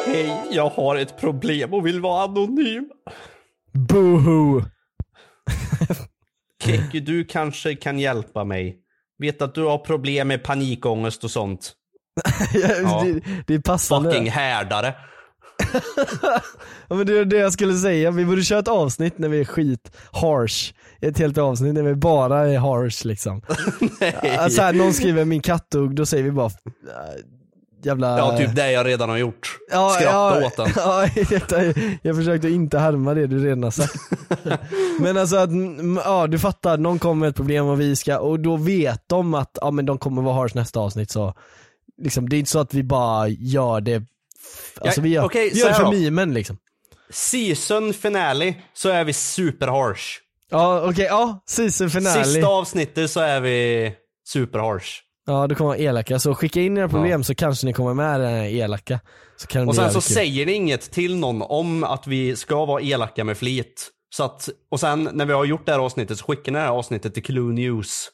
Hej, 0.07 0.43
jag 0.50 0.69
har 0.69 0.97
ett 0.97 1.21
problem 1.21 1.75
och 1.75 1.87
vill 1.87 2.00
vara 2.00 2.25
anonym. 2.25 2.91
Boohoo! 3.73 4.65
Kekki, 6.65 7.00
du 7.00 7.25
kanske 7.25 7.75
kan 7.75 7.99
hjälpa 7.99 8.45
mig. 8.45 8.76
Vet 9.19 9.43
att 9.43 9.55
du 9.55 9.62
har 9.65 9.79
problem 9.79 10.29
med 10.29 10.43
panikångest 10.43 11.25
och 11.25 11.31
sånt. 11.31 11.73
Ja. 12.83 13.05
det, 13.05 13.21
det 13.47 13.55
är 13.55 13.59
passande. 13.59 14.11
Fucking 14.11 14.31
härdare. 14.31 14.95
Ja, 16.88 16.96
men 16.96 17.06
det 17.06 17.18
är 17.18 17.25
det 17.25 17.36
jag 17.36 17.52
skulle 17.52 17.75
säga, 17.75 18.10
vi 18.10 18.25
borde 18.25 18.42
köra 18.42 18.58
ett 18.58 18.68
avsnitt 18.68 19.18
när 19.18 19.28
vi 19.28 19.40
är 19.40 19.44
skit 19.44 19.96
harsh. 20.12 20.72
Ett 21.00 21.18
helt 21.18 21.38
avsnitt 21.38 21.75
när 21.75 21.82
vi 21.82 21.94
bara 21.94 22.48
är 22.48 22.58
harsh 22.58 23.06
liksom. 23.06 23.42
alltså 24.38 24.62
här, 24.62 24.72
någon 24.72 24.92
skriver 24.92 25.25
min 25.25 25.40
katt 25.40 25.70
dog, 25.70 25.94
då 25.94 26.06
säger 26.06 26.25
vi 26.25 26.30
bara 26.30 26.46
äh, 26.46 26.52
jävla... 27.82 28.18
Ja, 28.18 28.38
typ 28.38 28.56
det 28.56 28.72
jag 28.72 28.86
redan 28.86 29.08
har 29.08 29.16
gjort. 29.16 29.56
Ja, 29.70 29.90
Skratta 29.90 30.40
ja, 30.40 30.46
åt 30.46 30.56
den. 30.56 30.68
Ja, 30.76 31.08
jag, 31.50 31.98
jag 32.02 32.16
försökte 32.16 32.48
inte 32.48 32.78
härma 32.78 33.14
det 33.14 33.26
du 33.26 33.44
redan 33.44 33.62
har 33.62 33.70
sagt. 33.70 33.96
men 35.00 35.16
alltså 35.16 35.36
att, 35.36 35.50
mm, 35.50 36.00
ja 36.04 36.26
du 36.26 36.38
fattar, 36.38 36.78
någon 36.78 36.98
kommer 36.98 37.20
med 37.20 37.28
ett 37.28 37.36
problem 37.36 37.66
och 37.66 37.80
vi 37.80 37.96
ska, 37.96 38.18
och 38.18 38.40
då 38.40 38.56
vet 38.56 39.02
de 39.06 39.34
att 39.34 39.58
ja, 39.60 39.70
men 39.70 39.86
de 39.86 39.98
kommer 39.98 40.22
vara 40.22 40.34
harsh 40.34 40.56
nästa 40.56 40.80
avsnitt 40.80 41.10
så 41.10 41.34
liksom, 42.02 42.28
det 42.28 42.36
är 42.36 42.38
inte 42.38 42.50
så 42.50 42.58
att 42.58 42.75
vi 42.75 42.82
bara 42.82 43.28
gör 43.28 43.80
det, 43.80 44.02
alltså 44.81 45.00
Ja, 45.00 45.03
vi 45.03 45.09
gör, 45.09 45.25
okej, 45.25 45.50
vi 45.55 45.61
gör 45.61 45.69
det 45.69 45.75
för 45.75 45.85
då. 45.85 45.91
mimen 45.91 46.35
liksom. 46.35 46.59
Season 47.11 47.93
finale 47.95 48.55
så 48.75 48.88
är 48.88 49.05
vi 49.05 49.12
super 49.12 49.67
harsh. 49.69 50.03
Ja 50.50 50.88
okej, 50.91 51.05
ja, 51.05 51.43
season 51.47 51.91
finale. 51.91 52.25
Sista 52.25 52.47
avsnittet 52.49 53.11
så 53.11 53.21
är 53.21 53.41
vi 53.41 53.93
super 54.29 54.59
harsh. 54.59 54.87
Ja, 55.26 55.47
det 55.47 55.55
kommer 55.55 55.69
vara 55.69 55.79
elaka. 55.79 56.19
Så 56.19 56.35
skicka 56.35 56.61
in 56.61 56.76
era 56.79 56.88
problem 56.88 57.25
så 57.25 57.35
kanske 57.35 57.67
ni 57.67 57.73
kommer 57.73 57.95
med 57.95 58.21
den 58.21 58.31
här 58.35 58.45
elaka. 58.47 59.00
Så 59.37 59.47
kan 59.47 59.69
Och 59.69 59.75
sen 59.75 59.91
så 59.93 60.00
kul. 60.00 60.15
säger 60.15 60.47
ni 60.47 60.53
inget 60.53 60.91
till 60.91 61.17
någon 61.17 61.43
om 61.43 61.85
att 61.85 62.07
vi 62.07 62.37
ska 62.37 62.65
vara 62.65 62.83
elaka 62.83 63.25
med 63.25 63.37
flit. 63.38 63.88
Så 64.17 64.25
att, 64.25 64.49
och 64.71 64.81
sen 64.81 65.09
när 65.12 65.26
vi 65.26 65.33
har 65.33 65.45
gjort 65.45 65.67
det 65.67 65.73
här 65.73 65.79
avsnittet 65.79 66.19
så 66.19 66.25
skickar 66.25 66.53
ni 66.53 66.59
det 66.59 66.65
här 66.65 66.71
avsnittet 66.73 67.15
till 67.15 67.23
Clue 67.25 67.53
News. 67.53 68.09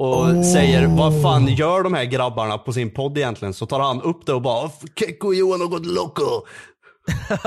Och 0.00 0.44
säger 0.44 0.86
vad 0.86 1.22
fan 1.22 1.46
gör 1.46 1.82
de 1.82 1.94
här 1.94 2.04
grabbarna 2.04 2.58
på 2.58 2.72
sin 2.72 2.90
podd 2.90 3.18
egentligen? 3.18 3.54
Så 3.54 3.66
tar 3.66 3.80
han 3.80 4.02
upp 4.02 4.26
det 4.26 4.32
och 4.32 4.42
bara 4.42 4.70
Kekko 4.96 5.26
och 5.26 5.34
Johan 5.34 5.60
har 5.60 5.68
gått 5.68 5.86
loco. 5.86 6.24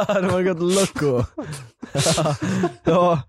de 0.08 0.30
har 0.30 0.44
gått 0.44 0.60
loco. 0.60 1.26
ja. 2.84 3.22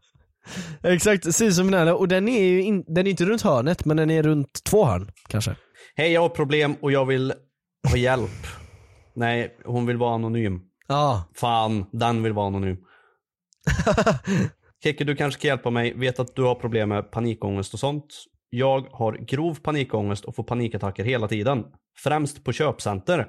Exakt, 0.83 1.35
season 1.35 1.65
finale. 1.65 1.93
Och 1.93 2.09
den 2.09 2.29
är 2.29 2.43
ju 2.43 2.63
in, 2.63 2.85
den 2.87 3.07
är 3.07 3.11
inte 3.11 3.25
runt 3.25 3.43
hörnet, 3.43 3.85
men 3.85 3.97
den 3.97 4.11
är 4.11 4.23
runt 4.23 4.65
två 4.65 4.85
hörn 4.85 5.11
kanske. 5.29 5.57
Hej 5.97 6.13
jag 6.13 6.21
har 6.21 6.29
problem 6.29 6.77
och 6.81 6.93
jag 6.93 7.05
vill 7.05 7.33
ha 7.91 7.97
hjälp. 7.97 8.47
Nej, 9.15 9.57
hon 9.65 9.87
vill 9.87 9.97
vara 9.97 10.15
anonym. 10.15 10.61
Ja. 10.89 11.25
Fan, 11.35 11.87
den 11.93 12.23
vill 12.23 12.33
vara 12.33 12.47
anonym. 12.47 12.77
Keke, 14.85 15.05
du 15.05 15.17
kanske 15.17 15.41
kan 15.41 15.49
hjälpa 15.49 15.71
mig. 15.71 15.95
Vet 15.97 16.21
att 16.21 16.37
du 16.37 16.43
har 16.43 16.55
problem 16.55 16.89
med 16.89 17.11
panikångest 17.11 17.75
och 17.75 17.81
sånt. 17.81 18.27
Jag 18.55 18.87
har 18.91 19.13
grov 19.13 19.55
panikångest 19.55 20.25
och 20.25 20.35
får 20.35 20.43
panikattacker 20.43 21.05
hela 21.05 21.29
tiden. 21.29 21.65
Främst 21.99 22.45
på 22.45 22.53
köpcenter. 22.53 23.29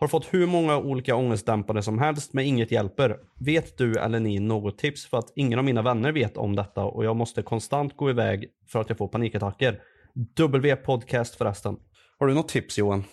Har 0.00 0.08
fått 0.08 0.34
hur 0.34 0.46
många 0.46 0.78
olika 0.78 1.16
ångestdämpare 1.16 1.82
som 1.82 1.98
helst 1.98 2.32
men 2.32 2.44
inget 2.44 2.70
hjälper. 2.70 3.16
Vet 3.40 3.78
du 3.78 3.98
eller 3.98 4.20
ni 4.20 4.38
något 4.38 4.78
tips 4.78 5.06
för 5.06 5.18
att 5.18 5.32
ingen 5.36 5.58
av 5.58 5.64
mina 5.64 5.82
vänner 5.82 6.12
vet 6.12 6.36
om 6.36 6.56
detta 6.56 6.84
och 6.84 7.04
jag 7.04 7.16
måste 7.16 7.42
konstant 7.42 7.96
gå 7.96 8.10
iväg 8.10 8.48
för 8.66 8.80
att 8.80 8.88
jag 8.88 8.98
får 8.98 9.08
panikattacker? 9.08 9.80
W 10.36 10.76
podcast 10.76 11.34
förresten. 11.34 11.76
Har 12.18 12.26
du 12.26 12.34
något 12.34 12.48
tips 12.48 12.78
Johan? 12.78 13.04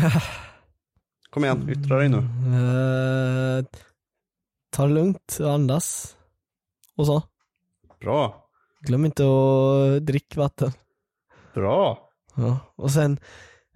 Kom 1.30 1.44
igen, 1.44 1.70
yttra 1.70 1.96
dig 1.96 2.08
nu. 2.08 2.16
Uh, 2.16 3.64
ta 4.70 4.86
det 4.86 4.94
lugnt 4.94 5.38
andas. 5.40 6.16
Och 6.96 7.06
så. 7.06 7.22
Bra. 8.00 8.45
Glöm 8.80 9.04
inte 9.04 9.22
att 9.24 10.06
dricka 10.06 10.40
vatten. 10.40 10.72
Bra. 11.54 11.98
Ja. 12.34 12.58
Och 12.76 12.90
sen 12.90 13.18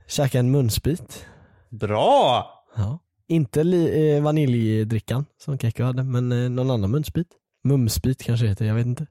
käka 0.08 0.38
en 0.38 0.50
munsbit. 0.50 1.26
Bra! 1.68 2.46
Ja. 2.76 2.98
Inte 3.28 3.60
eh, 3.60 4.22
vaniljdrickan 4.22 5.26
som 5.38 5.58
Kekko 5.58 5.82
hade, 5.82 6.04
men 6.04 6.32
eh, 6.32 6.50
någon 6.50 6.70
annan 6.70 6.90
munsbit. 6.90 7.26
Mumsbit 7.64 8.22
kanske 8.22 8.46
heter, 8.46 8.64
jag 8.64 8.74
vet 8.74 8.86
inte. 8.86 9.06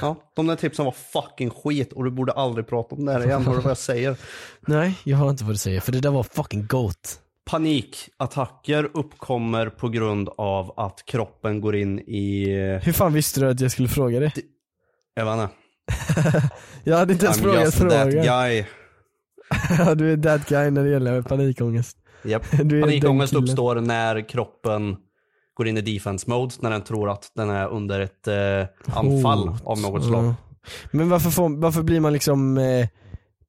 Ja, 0.00 0.16
de 0.34 0.46
där 0.46 0.56
tipsen 0.56 0.84
var 0.84 0.92
fucking 0.92 1.50
skit 1.50 1.92
och 1.92 2.04
du 2.04 2.10
borde 2.10 2.32
aldrig 2.32 2.66
prata 2.66 2.94
om 2.94 3.04
det 3.04 3.12
här 3.12 3.26
igen, 3.26 3.46
hör 3.46 3.54
du 3.54 3.60
vad 3.60 3.70
jag 3.70 3.78
säger? 3.78 4.16
Nej, 4.60 4.98
jag 5.04 5.16
har 5.16 5.30
inte 5.30 5.44
vad 5.44 5.52
du 5.52 5.58
säger, 5.58 5.80
för 5.80 5.92
det 5.92 6.00
där 6.00 6.10
var 6.10 6.22
fucking 6.22 6.66
goat. 6.66 7.20
Panikattacker 7.50 8.90
uppkommer 8.94 9.68
på 9.68 9.88
grund 9.88 10.28
av 10.38 10.74
att 10.76 11.04
kroppen 11.06 11.60
går 11.60 11.76
in 11.76 11.98
i, 11.98 12.46
Hur 12.82 12.92
fan 12.92 13.12
visste 13.12 13.40
du 13.40 13.50
att 13.50 13.60
jag 13.60 13.70
skulle 13.70 13.88
fråga 13.88 14.20
det? 14.20 14.32
Jag 15.14 15.34
inte, 15.42 16.50
Jag 16.84 16.96
hade 16.96 17.12
inte 17.12 17.24
ens 17.24 17.38
I'm 17.38 17.42
frågat 17.42 17.64
just 17.64 17.78
that 17.78 17.90
frågan. 17.90 18.24
guy. 18.24 18.64
Du 19.96 20.12
är 20.12 20.16
that 20.16 20.48
guy 20.48 20.70
när 20.70 20.84
det 20.84 20.90
gäller 20.90 21.22
panikångest. 21.22 21.96
Är 22.24 22.80
Panikångest 22.80 23.34
uppstår 23.34 23.74
när 23.80 24.28
kroppen 24.28 24.96
går 25.54 25.68
in 25.68 25.76
i 25.76 25.80
defense 25.80 26.30
mode, 26.30 26.54
när 26.60 26.70
den 26.70 26.82
tror 26.82 27.10
att 27.10 27.30
den 27.34 27.50
är 27.50 27.68
under 27.68 28.00
ett 28.00 28.28
eh, 28.28 28.96
anfall 28.96 29.48
Hot. 29.48 29.62
av 29.64 29.80
något 29.80 30.04
slag. 30.04 30.24
Ja. 30.24 30.34
Men 30.90 31.08
varför, 31.08 31.30
får, 31.30 31.60
varför 31.60 31.82
blir 31.82 32.00
man 32.00 32.12
liksom 32.12 32.58
eh, 32.58 32.88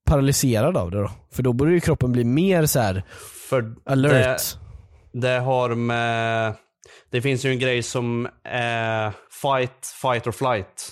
paralyserad 0.05 0.77
av 0.77 0.91
det 0.91 1.01
då? 1.01 1.12
För 1.31 1.43
då 1.43 1.53
borde 1.53 1.72
ju 1.72 1.79
kroppen 1.79 2.12
bli 2.12 2.24
mer 2.24 2.65
så 2.65 2.79
här 2.79 3.03
För 3.50 3.75
alert. 3.86 4.57
Det, 5.12 5.19
det 5.27 5.39
har 5.39 5.75
med, 5.75 6.53
det 7.12 7.22
finns 7.22 7.45
ju 7.45 7.50
en 7.50 7.60
grej 7.60 7.84
som 7.84 8.27
är 8.43 9.12
fight, 9.41 9.93
fight 10.01 10.27
or 10.27 10.31
flight. 10.31 10.91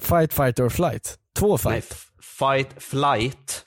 Fight, 0.00 0.32
fight 0.32 0.60
or 0.60 0.68
flight. 0.68 1.18
Två 1.38 1.48
Nej, 1.48 1.58
fight. 1.80 1.92
f- 1.92 2.06
fight, 2.38 2.82
flight 2.82 3.64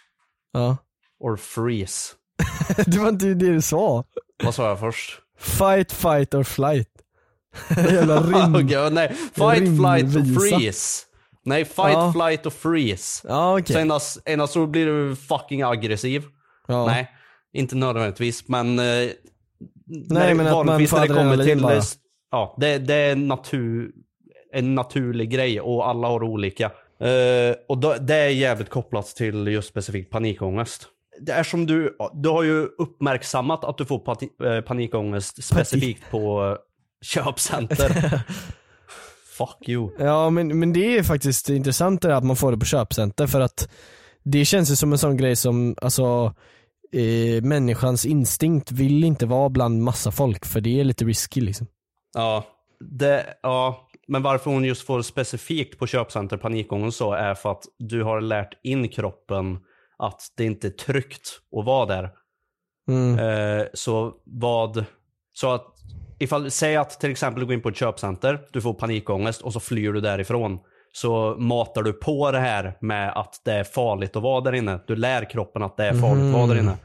Ja. 0.53 0.77
or 1.19 1.37
freeze. 1.37 2.13
det 2.85 2.97
var 2.99 3.09
inte 3.09 3.25
det 3.25 3.33
du 3.33 3.61
sa. 3.61 4.03
Vad 4.43 4.55
sa 4.55 4.67
jag 4.67 4.79
först? 4.79 5.19
Fight, 5.39 5.91
fight 5.91 6.33
or 6.33 6.43
flight. 6.43 6.89
Jävla 7.77 8.21
rim. 8.45 8.55
Okej, 8.65 8.91
nej. 8.91 9.09
Fight, 9.13 9.57
flight 9.77 10.15
or 10.15 10.19
Rimvisa. 10.19 10.39
freeze. 10.59 11.05
Nej, 11.45 11.65
fight, 11.65 11.93
Ja. 11.93 12.13
flight 12.13 12.45
och 12.45 12.53
freeze. 12.53 13.27
Ja 13.27 13.59
okej. 13.59 13.73
Så 13.73 13.79
endast, 13.79 14.21
endast 14.25 14.53
så 14.53 14.67
blir 14.67 14.85
du 14.85 15.15
fucking 15.15 15.61
aggressiv. 15.63 16.23
Ja. 16.67 16.85
Nej, 16.85 17.11
inte 17.53 17.75
nödvändigtvis 17.75 18.47
men... 18.47 18.79
Eh, 18.79 19.09
Nej, 19.87 20.33
men 20.33 20.47
att 20.47 20.65
man 20.65 20.87
får 20.87 20.97
när 20.97 21.01
det 21.01 21.07
kommer 21.07 21.19
adrenalin 21.21 21.45
till... 21.57 21.63
bara. 21.63 21.81
Ja, 22.31 22.55
det, 22.59 22.77
det 22.77 22.93
är 22.95 23.15
natur, 23.15 23.91
en 24.53 24.75
naturlig 24.75 25.29
grej 25.29 25.61
och 25.61 25.87
alla 25.87 26.07
har 26.07 26.23
olika. 26.23 26.71
Eh, 26.99 27.55
och 27.67 27.77
då, 27.77 27.95
det 28.01 28.15
är 28.15 28.29
jävligt 28.29 28.69
kopplat 28.69 29.05
till 29.05 29.47
just 29.47 29.69
specifikt 29.69 30.11
panikångest. 30.11 30.87
Det 31.19 31.31
är 31.31 31.43
som 31.43 31.65
du, 31.65 31.97
du 32.13 32.29
har 32.29 32.43
ju 32.43 32.67
uppmärksammat 32.77 33.63
att 33.63 33.77
du 33.77 33.85
får 33.85 33.99
pati, 33.99 34.29
eh, 34.43 34.61
panikångest 34.61 35.43
specifikt 35.43 36.11
på 36.11 36.51
eh, 36.51 36.57
köpcenter. 37.05 37.87
Fuck 39.37 39.69
you. 39.69 39.89
Ja 39.99 40.29
men, 40.29 40.59
men 40.59 40.73
det 40.73 40.97
är 40.97 41.03
faktiskt 41.03 41.49
intressant 41.49 42.01
det 42.01 42.07
där 42.07 42.15
att 42.15 42.23
man 42.23 42.35
får 42.35 42.51
det 42.51 42.57
på 42.57 42.65
köpcenter 42.65 43.27
för 43.27 43.41
att 43.41 43.69
det 44.23 44.45
känns 44.45 44.71
ju 44.71 44.75
som 44.75 44.91
en 44.91 44.97
sån 44.97 45.17
grej 45.17 45.35
som, 45.35 45.75
alltså 45.81 46.33
eh, 46.91 47.43
människans 47.43 48.05
instinkt 48.05 48.71
vill 48.71 49.03
inte 49.03 49.25
vara 49.25 49.49
bland 49.49 49.83
massa 49.83 50.11
folk 50.11 50.45
för 50.45 50.61
det 50.61 50.79
är 50.79 50.83
lite 50.83 51.05
risky 51.05 51.41
liksom. 51.41 51.67
Ja, 52.13 52.45
det, 52.79 53.25
ja, 53.41 53.87
men 54.13 54.23
varför 54.23 54.51
hon 54.51 54.63
just 54.63 54.85
får 54.87 55.01
specifikt 55.01 55.79
på 55.79 55.87
köpcenter 55.87 56.37
panikångest 56.37 56.97
så 56.97 57.13
är 57.13 57.35
för 57.35 57.51
att 57.51 57.63
du 57.79 58.03
har 58.03 58.21
lärt 58.21 58.59
in 58.63 58.89
kroppen 58.89 59.59
att 59.97 60.21
det 60.37 60.45
inte 60.45 60.67
är 60.67 60.71
tryggt 60.71 61.39
att 61.59 61.65
vara 61.65 61.85
där. 61.85 62.09
Mm. 62.87 63.19
Eh, 63.19 63.65
så 63.73 64.13
vad, 64.25 64.85
så 65.33 65.51
att 65.51 65.65
ifall, 66.19 66.51
säg 66.51 66.75
att 66.75 66.99
till 66.99 67.11
exempel 67.11 67.39
du 67.39 67.45
går 67.45 67.53
in 67.53 67.61
på 67.61 67.69
ett 67.69 67.75
köpcenter, 67.75 68.39
du 68.51 68.61
får 68.61 68.73
panikångest 68.73 69.41
och 69.41 69.53
så 69.53 69.59
flyr 69.59 69.93
du 69.93 70.01
därifrån. 70.01 70.59
Så 70.91 71.35
matar 71.39 71.83
du 71.83 71.93
på 71.93 72.31
det 72.31 72.39
här 72.39 72.77
med 72.81 73.17
att 73.17 73.41
det 73.45 73.53
är 73.53 73.63
farligt 73.63 74.15
att 74.15 74.23
vara 74.23 74.41
där 74.41 74.53
inne. 74.53 74.79
Du 74.87 74.95
lär 74.95 75.29
kroppen 75.29 75.63
att 75.63 75.77
det 75.77 75.85
är 75.85 75.93
farligt 75.93 76.25
att 76.25 76.33
vara 76.33 76.47
där 76.47 76.59
inne. 76.59 76.77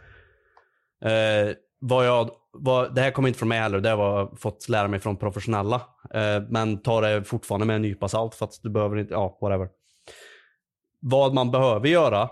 Eh, 1.05 1.55
vad 1.79 2.07
jag, 2.07 2.31
vad, 2.53 2.95
det 2.95 3.01
här 3.01 3.11
kommer 3.11 3.29
inte 3.29 3.39
från 3.39 3.49
mig 3.49 3.59
heller, 3.59 3.81
det 3.81 3.91
har 3.91 4.19
jag 4.19 4.41
fått 4.41 4.69
lära 4.69 4.89
mig 4.89 5.01
från 5.01 5.17
professionella. 5.17 5.83
Eh, 6.15 6.43
men 6.49 6.83
ta 6.83 7.01
det 7.01 7.25
fortfarande 7.25 7.67
med 7.67 7.77
en 7.77 7.83
nypa 7.83 8.09
salt 8.09 8.35
för 8.35 8.45
att 8.45 8.61
du 8.63 8.71
behöver 8.71 8.97
inte, 8.97 9.15
ja 9.15 9.39
whatever. 9.41 9.69
Vad 11.01 11.35
man 11.35 11.51
behöver 11.51 11.89
göra 11.89 12.31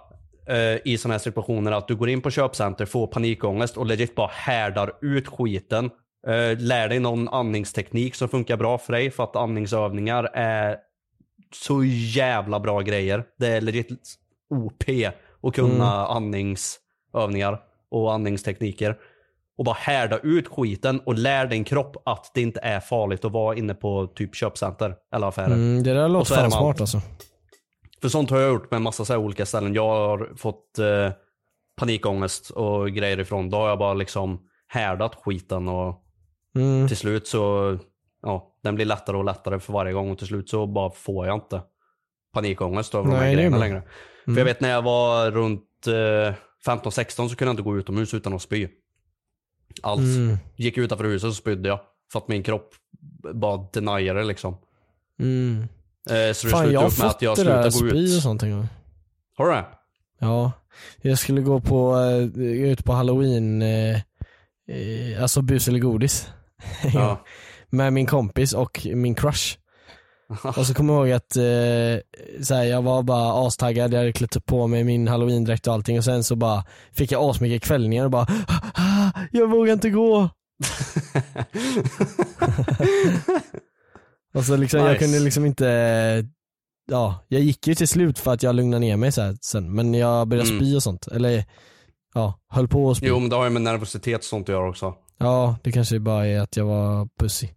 eh, 0.48 0.78
i 0.84 0.98
sådana 0.98 1.14
här 1.14 1.18
situationer 1.18 1.72
är 1.72 1.76
att 1.76 1.88
du 1.88 1.96
går 1.96 2.08
in 2.08 2.20
på 2.20 2.30
köpcenter, 2.30 2.86
får 2.86 3.06
panikångest 3.06 3.76
och 3.76 3.86
legit 3.86 4.14
bara 4.14 4.30
härdar 4.32 4.92
ut 5.00 5.28
skiten. 5.28 5.90
Eh, 6.26 6.58
lär 6.58 6.88
dig 6.88 6.98
någon 6.98 7.28
andningsteknik 7.28 8.14
som 8.14 8.28
funkar 8.28 8.56
bra 8.56 8.78
för 8.78 8.92
dig 8.92 9.10
för 9.10 9.24
att 9.24 9.36
andningsövningar 9.36 10.30
är 10.34 10.76
så 11.54 11.84
jävla 11.84 12.60
bra 12.60 12.80
grejer. 12.80 13.24
Det 13.38 13.46
är 13.46 13.60
legit 13.60 13.88
OP 14.50 14.84
att 15.42 15.54
kunna 15.54 16.06
andningsövningar 16.06 17.60
och 17.90 18.12
andningstekniker. 18.12 18.96
Och 19.58 19.64
bara 19.64 19.76
härda 19.78 20.18
ut 20.18 20.48
skiten 20.48 21.00
och 21.00 21.14
lär 21.14 21.46
din 21.46 21.64
kropp 21.64 21.96
att 22.04 22.30
det 22.34 22.42
inte 22.42 22.60
är 22.60 22.80
farligt 22.80 23.24
att 23.24 23.32
vara 23.32 23.56
inne 23.56 23.74
på 23.74 24.06
typ 24.06 24.34
köpcenter 24.34 24.94
eller 25.14 25.26
affärer. 25.26 25.46
Mm, 25.52 25.82
det 25.82 25.94
där 25.94 26.08
låter 26.08 26.34
fan 26.34 26.50
smart 26.50 26.62
allt. 26.62 26.80
alltså. 26.80 27.00
För 28.02 28.08
sånt 28.08 28.30
har 28.30 28.38
jag 28.40 28.52
gjort 28.52 28.70
med 28.70 28.82
massa 28.82 29.04
så 29.04 29.12
här 29.12 29.20
olika 29.20 29.46
ställen. 29.46 29.74
Jag 29.74 29.88
har 29.88 30.30
fått 30.36 30.78
eh, 30.78 31.10
panikångest 31.80 32.50
och 32.50 32.90
grejer 32.90 33.20
ifrån. 33.20 33.50
Då 33.50 33.56
har 33.56 33.68
jag 33.68 33.78
bara 33.78 33.94
liksom 33.94 34.40
härdat 34.68 35.14
skiten 35.14 35.68
och 35.68 36.02
Mm. 36.56 36.88
till 36.88 36.96
slut 36.96 37.26
så, 37.26 37.76
ja, 38.22 38.56
den 38.62 38.74
blir 38.74 38.86
lättare 38.86 39.16
och 39.16 39.24
lättare 39.24 39.60
för 39.60 39.72
varje 39.72 39.92
gång 39.92 40.10
och 40.10 40.18
till 40.18 40.26
slut 40.26 40.48
så 40.48 40.66
bara 40.66 40.90
får 40.90 41.26
jag 41.26 41.36
inte 41.36 41.62
panikångest 42.34 42.94
över 42.94 43.04
de 43.04 43.10
Nej, 43.10 43.18
här 43.18 43.26
det 43.26 43.32
är 43.32 43.36
grejerna 43.36 43.58
längre. 43.58 43.82
För 44.24 44.36
jag 44.38 44.44
vet 44.44 44.60
när 44.60 44.70
jag 44.70 44.82
var 44.82 45.30
runt 45.30 45.86
eh, 45.86 46.34
15-16 46.66 47.28
så 47.28 47.36
kunde 47.36 47.44
jag 47.44 47.52
inte 47.52 47.62
gå 47.62 47.76
utomhus 47.78 48.14
utan 48.14 48.34
att 48.34 48.42
spy. 48.42 48.68
Alls. 49.82 50.16
Mm. 50.16 50.38
Gick 50.56 50.78
utanför 50.78 51.04
huset 51.04 51.30
så 51.30 51.34
spydde 51.34 51.68
jag. 51.68 51.80
För 52.12 52.18
att 52.18 52.28
min 52.28 52.42
kropp 52.42 52.74
bara 53.34 53.66
deniade 53.72 54.24
liksom. 54.24 54.56
Mm. 55.20 55.68
Eh, 56.10 56.32
så 56.32 56.46
det 56.46 56.50
Fan 56.50 56.72
jag 56.72 56.72
slutade 56.72 56.78
har 56.78 56.86
upp 56.86 56.98
med 56.98 57.06
att 57.06 57.12
fått 57.12 57.22
jag 57.22 57.36
det 57.36 57.44
där 57.44 57.70
spy 57.70 58.16
och 58.16 58.22
sånt 58.22 58.42
en 58.42 58.50
gång. 58.50 58.68
Har 59.36 59.46
du 59.46 59.52
det? 59.52 59.64
Ja, 60.18 60.52
jag 61.02 61.18
skulle 61.18 61.40
gå 61.40 61.60
på, 61.60 61.96
eh, 61.96 62.42
ut 62.42 62.84
på 62.84 62.92
halloween, 62.92 63.62
eh, 63.62 63.96
eh, 64.68 65.22
alltså 65.22 65.42
bus 65.42 65.68
eller 65.68 65.78
godis. 65.78 66.28
Ja. 66.94 67.24
Med 67.70 67.92
min 67.92 68.06
kompis 68.06 68.52
och 68.52 68.86
min 68.94 69.14
crush. 69.14 69.58
Och 70.56 70.66
så 70.66 70.74
kommer 70.74 70.94
jag 70.94 71.08
ihåg 71.08 71.16
att 71.16 71.36
eh, 71.36 72.42
så 72.44 72.54
här, 72.54 72.64
jag 72.64 72.82
var 72.82 73.02
bara 73.02 73.46
astaggad, 73.46 73.92
jag 73.92 73.98
hade 73.98 74.12
klätt 74.12 74.36
upp 74.36 74.46
på 74.46 74.66
mig 74.66 74.84
min 74.84 75.08
halloween-dräkt 75.08 75.66
och 75.66 75.72
allting 75.74 75.98
och 75.98 76.04
sen 76.04 76.24
så 76.24 76.36
bara 76.36 76.64
fick 76.92 77.12
jag 77.12 77.30
asmycket 77.30 77.62
kvällningar 77.62 78.04
och 78.04 78.10
bara 78.10 78.26
"Ah, 78.74 79.10
Jag 79.32 79.50
vågar 79.50 79.72
inte 79.72 79.90
gå. 79.90 80.28
och 84.34 84.44
så 84.44 84.56
liksom, 84.56 84.80
jag 84.80 84.88
Nice. 84.92 84.98
kunde 85.04 85.18
liksom 85.18 85.46
inte, 85.46 85.66
ja, 86.90 87.24
jag 87.28 87.40
gick 87.40 87.66
ju 87.66 87.74
till 87.74 87.88
slut 87.88 88.18
för 88.18 88.32
att 88.32 88.42
jag 88.42 88.54
lugnade 88.54 88.80
ner 88.80 88.96
mig 88.96 89.12
så 89.12 89.22
här, 89.22 89.36
sen, 89.40 89.74
men 89.74 89.94
jag 89.94 90.28
började 90.28 90.48
Mm. 90.48 90.60
spy 90.60 90.76
och 90.76 90.82
sånt. 90.82 91.06
Eller 91.06 91.44
ja, 92.14 92.34
höll 92.48 92.68
på 92.68 92.90
att 92.90 92.96
spy. 92.96 93.06
Jo 93.06 93.18
men 93.18 93.28
det 93.30 93.36
har 93.36 93.44
ju 93.44 93.50
med 93.50 93.62
nervositet 93.62 94.18
och 94.18 94.24
sånt 94.24 94.48
att 94.48 94.52
göra 94.54 94.68
också. 94.68 94.94
Ja, 95.18 95.56
det 95.62 95.72
kanske 95.72 95.98
bara 96.00 96.26
är 96.26 96.40
att 96.40 96.56
jag 96.56 96.64
var 96.64 97.08
pussy. 97.20 97.48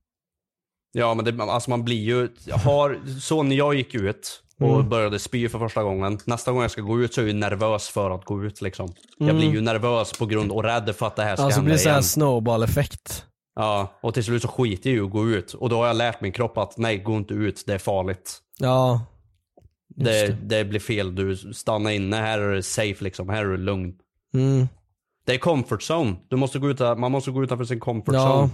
Ja 0.91 1.13
men 1.13 1.25
det, 1.25 1.43
alltså 1.43 1.69
man 1.69 1.83
blir 1.85 2.03
ju, 2.03 2.29
har, 2.51 2.99
så 3.21 3.43
när 3.43 3.55
jag 3.55 3.73
gick 3.75 3.95
ut 3.95 4.43
och 4.59 4.75
Mm. 4.75 4.89
började 4.89 5.19
spy 5.19 5.49
för 5.49 5.59
första 5.59 5.83
gången. 5.83 6.19
Nästa 6.25 6.51
gång 6.51 6.61
jag 6.61 6.71
ska 6.71 6.81
gå 6.81 6.99
ut 7.01 7.13
så 7.13 7.21
är 7.21 7.25
jag 7.25 7.33
ju 7.33 7.39
nervös 7.39 7.89
för 7.89 8.11
att 8.11 8.25
gå 8.25 8.43
ut 8.43 8.61
liksom. 8.61 8.93
Jag 9.17 9.29
Mm. 9.29 9.37
blir 9.41 9.51
ju 9.51 9.61
nervös 9.61 10.17
på 10.17 10.25
grund 10.25 10.51
och 10.51 10.63
rädd 10.63 10.95
för 10.95 11.07
att 11.07 11.15
det 11.15 11.23
här 11.23 11.35
ska 11.35 11.43
Alltså 11.45 11.59
hända 11.59 11.65
blir 11.65 11.73
det 11.73 11.79
så 11.79 11.89
här 11.89 11.95
igen. 11.95 12.03
snowball-effekt. 12.03 13.25
Ja, 13.55 13.99
och 14.01 14.13
till 14.13 14.23
slut 14.23 14.41
så 14.41 14.47
skiter 14.47 14.89
jag 14.89 14.95
ju 14.97 15.01
i 15.03 15.05
att 15.05 15.11
gå 15.11 15.27
ut. 15.29 15.53
Och 15.53 15.69
då 15.69 15.75
har 15.77 15.87
jag 15.87 15.95
lärt 15.95 16.21
min 16.21 16.31
kropp 16.31 16.57
att 16.57 16.77
nej, 16.77 16.97
gå 16.97 17.17
inte 17.17 17.33
ut, 17.33 17.63
det 17.67 17.73
är 17.73 17.77
farligt. 17.77 18.37
Ja. 18.59 19.05
Det, 19.95 20.27
det. 20.27 20.57
det 20.57 20.65
blir 20.65 20.79
fel, 20.79 21.15
du 21.15 21.35
stannar 21.37 21.91
inne, 21.91 22.15
här 22.15 22.39
är 22.39 22.55
det 22.55 22.63
safe 22.63 23.03
liksom, 23.03 23.29
här 23.29 23.45
är 23.45 23.49
det 23.51 23.57
lugn. 23.57 23.93
Mm. 24.33 24.67
Det 25.25 25.33
är 25.33 25.37
comfort 25.37 25.81
zone. 25.91 26.15
Du 26.29 26.35
måste 26.35 26.59
gå 26.59 26.69
ut, 26.69 26.79
man 26.79 27.11
måste 27.11 27.31
gå 27.31 27.43
utanför 27.43 27.65
sin 27.65 27.79
comfort 27.79 28.13
Ja, 28.15 28.35
zone. 28.39 28.49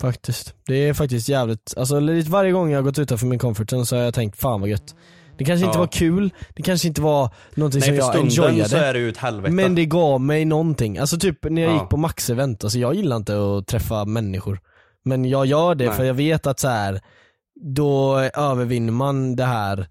Faktiskt. 0.00 0.54
Det 0.66 0.74
är 0.88 0.94
faktiskt 0.94 1.28
jävligt, 1.28 1.74
alltså 1.76 2.00
lite 2.00 2.30
varje 2.30 2.52
gång 2.52 2.70
jag 2.70 2.78
har 2.78 2.82
gått 2.82 2.98
utanför 2.98 3.26
min 3.26 3.38
comfort 3.38 3.72
zone 3.72 3.86
så 3.86 3.96
har 3.96 4.02
jag 4.02 4.14
tänkt 4.14 4.38
fan 4.38 4.60
vad 4.60 4.70
gött. 4.70 4.94
Det 5.38 5.44
kanske 5.44 5.66
inte 5.66 5.78
Ja. 5.78 5.80
var 5.80 5.92
kul, 5.92 6.30
det 6.56 6.62
kanske 6.62 6.88
inte 6.88 7.00
var 7.00 7.30
någonting 7.54 7.82
som 7.82 7.90
Nej, 7.94 8.00
för 8.00 8.06
jag 8.14 8.16
enjoyade. 8.24 8.68
så 8.68 8.76
är 8.76 8.92
det 8.92 8.98
ju 8.98 9.08
ett 9.08 9.16
helvete. 9.16 9.52
Men 9.54 9.74
det 9.74 9.86
gav 9.86 10.20
mig 10.20 10.44
någonting. 10.44 10.98
Alltså 10.98 11.18
typ 11.18 11.44
när 11.44 11.62
jag 11.62 11.70
Ja. 11.72 11.80
gick 11.80 11.88
på 11.90 11.96
Max-event, 11.96 12.64
alltså 12.64 12.78
jag 12.78 12.94
gillar 12.94 13.16
inte 13.16 13.34
att 13.58 13.66
träffa 13.66 14.04
människor. 14.04 14.60
Men 15.04 15.24
jag 15.24 15.46
gör 15.46 15.74
det 15.74 15.86
Nej. 15.86 15.94
för 15.96 16.04
jag 16.04 16.14
vet 16.14 16.46
att 16.46 16.60
så 16.60 16.68
här 16.68 17.00
då 17.76 18.18
övervinner 18.18 18.92
man 18.92 19.36
det 19.36 19.44
här 19.44 19.86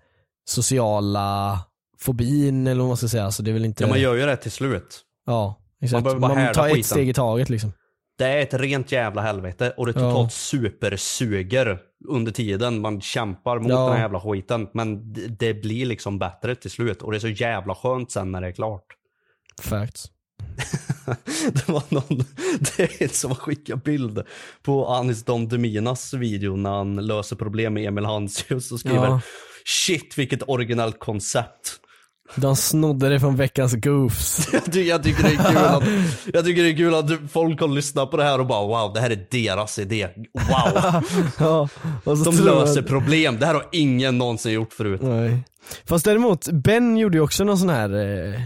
sociala 0.50 1.60
fobin 2.00 2.68
eller 2.68 2.80
vad 2.80 2.88
man 2.88 2.98
ska 2.98 3.08
säga. 3.08 3.26
Alltså 3.26 3.44
det 3.44 3.52
är 3.52 3.54
väl 3.54 3.66
inte, 3.66 3.84
Ja, 3.84 3.88
man 3.90 4.02
gör 4.02 4.16
ju 4.16 4.26
det 4.26 4.36
till 4.38 4.52
slut. 4.52 5.02
ja, 5.26 5.56
exakt. 5.82 6.04
behöver 6.04 6.22
bara 6.22 6.28
man 6.34 6.38
härda 6.38 6.54
tar 6.54 6.68
ett 6.68 6.72
skiten. 6.74 6.84
steg 6.84 7.10
i 7.10 7.14
taget 7.14 7.50
liksom. 7.50 7.72
Det 8.20 8.28
är 8.28 8.38
ett 8.42 8.54
rent 8.54 8.92
jävla 8.92 9.22
helvete 9.22 9.74
och 9.78 9.86
det 9.86 9.92
Ja. 9.96 10.00
totalt 10.00 10.34
supersuger 10.34 11.80
under 12.08 12.32
tiden 12.32 12.82
man 12.82 13.02
kämpar 13.02 13.60
mot 13.60 13.70
Ja. 13.72 13.84
den 13.84 13.94
här 13.94 14.00
jävla 14.02 14.20
skiten. 14.22 14.68
Men 14.74 15.14
det, 15.14 15.28
det 15.28 15.54
blir 15.54 15.86
liksom 15.86 16.20
bättre 16.20 16.56
till 16.56 16.72
slut 16.72 17.02
och 17.02 17.12
det 17.12 17.18
är 17.18 17.20
så 17.20 17.28
jävla 17.28 17.76
skönt 17.76 18.12
sen 18.12 18.32
när 18.32 18.42
det 18.42 18.48
är 18.48 18.52
klart. 18.52 18.86
Facts. 19.62 20.06
det 21.54 21.68
var 21.70 21.84
någon, 21.90 22.18
det 22.78 23.02
är 23.02 23.08
som 23.08 23.32
har 23.32 23.36
skickat 23.36 23.84
bild 23.84 24.24
på 24.64 24.88
Anis 24.88 25.24
Don 25.26 25.48
Deminas 25.48 26.14
video 26.14 26.56
när 26.56 26.70
han 26.72 26.96
löser 27.08 27.36
problem 27.36 27.74
med 27.74 27.86
Emil 27.88 28.06
Hansius 28.06 28.72
och 28.72 28.80
skriver 28.80 29.06
Ja. 29.08 29.22
Shit 29.66 30.18
vilket 30.18 30.50
originellt 30.50 31.00
koncept. 31.00 31.80
De 32.36 32.56
snodde 32.56 33.10
det 33.10 33.20
från 33.20 33.36
veckans 33.36 33.74
goofs. 33.76 34.48
Jag 34.54 34.66
tycker, 34.66 34.82
jag 34.82 35.04
tycker 35.04 35.24
det 35.24 35.30
är 35.30 35.50
kul 35.50 35.58
att, 35.58 35.84
jag 36.34 36.46
tycker 36.46 36.64
det 36.64 36.70
är 36.70 36.78
kul 36.78 36.96
att 36.96 37.32
folk 37.32 37.62
har 37.62 37.68
lyssnat 37.68 38.12
på 38.12 38.18
det 38.18 38.24
här 38.24 38.40
och 38.40 38.46
bara 38.48 38.68
wow 38.68 38.94
det 38.94 39.00
här 39.00 39.10
är 39.10 39.26
deras 39.32 39.80
idé. 39.80 40.08
Wow. 40.34 41.04
ja, 41.40 41.68
De 42.04 42.24
jag- 42.24 42.46
löser 42.46 42.82
problem. 42.82 43.38
Det 43.40 43.46
här 43.46 43.54
har 43.54 43.66
ingen 43.72 44.18
någonsin 44.18 44.52
gjort 44.54 44.74
förut. 44.74 45.02
Nej. 45.04 45.40
Fast 45.86 46.06
däremot, 46.06 46.48
Ben 46.52 46.98
gjorde 46.98 47.18
ju 47.18 47.22
också 47.24 47.44
någon 47.44 47.58
sån 47.58 47.70
här, 47.70 47.90
eh, 48.34 48.42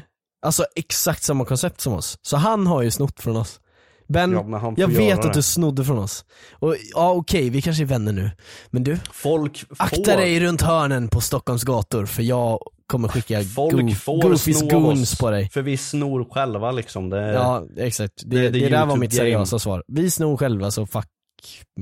alltså 0.45 0.65
exakt 0.75 1.23
samma 1.23 1.45
koncept 1.45 1.81
som 1.81 1.93
oss. 1.93 2.17
Så 2.21 2.37
han 2.37 2.67
har 2.67 2.81
ju 2.81 2.91
snott 2.91 3.19
från 3.21 3.37
oss. 3.37 3.59
Ben, 4.07 4.31
Ja, 4.31 4.43
men 4.43 4.75
jag 4.77 4.87
vet 4.87 5.21
det. 5.21 5.27
att 5.27 5.33
du 5.33 5.41
snodde 5.41 5.85
från 5.85 5.97
oss. 5.97 6.25
Och 6.59 6.75
ja 6.93 7.11
okej, 7.11 7.49
vi 7.49 7.61
kanske 7.61 7.83
är 7.83 7.85
vänner 7.85 8.11
nu. 8.13 8.31
Men 8.69 8.83
du, 8.83 8.97
Folk 9.11 9.65
akta 9.77 10.11
får, 10.11 10.17
dig 10.17 10.39
runt 10.39 10.61
hörnen 10.61 11.07
på 11.07 11.21
Stockholms 11.21 11.63
gator 11.63 12.05
för 12.05 12.23
jag 12.23 12.59
kommer 12.87 13.07
skicka 13.07 13.43
folk 13.43 13.73
goof, 13.73 14.03
får 14.03 14.21
goofies 14.21 14.61
goons 14.61 15.17
på 15.17 15.29
dig. 15.31 15.49
För 15.49 15.61
vi 15.61 15.77
snor 15.77 16.25
själva 16.31 16.71
liksom. 16.71 17.09
Det, 17.09 17.33
Ja 17.33 17.63
exakt, 17.77 18.13
det, 18.25 18.37
det 18.39 18.45
är 18.47 18.51
det, 18.51 18.59
the 18.59 18.69
där 18.69 18.85
var 18.85 18.95
mitt 18.95 19.13
seriösa 19.13 19.59
svar. 19.59 19.83
Vi 19.87 20.11
snor 20.11 20.37
själva 20.37 20.71
så 20.71 20.85
fuck 20.85 21.07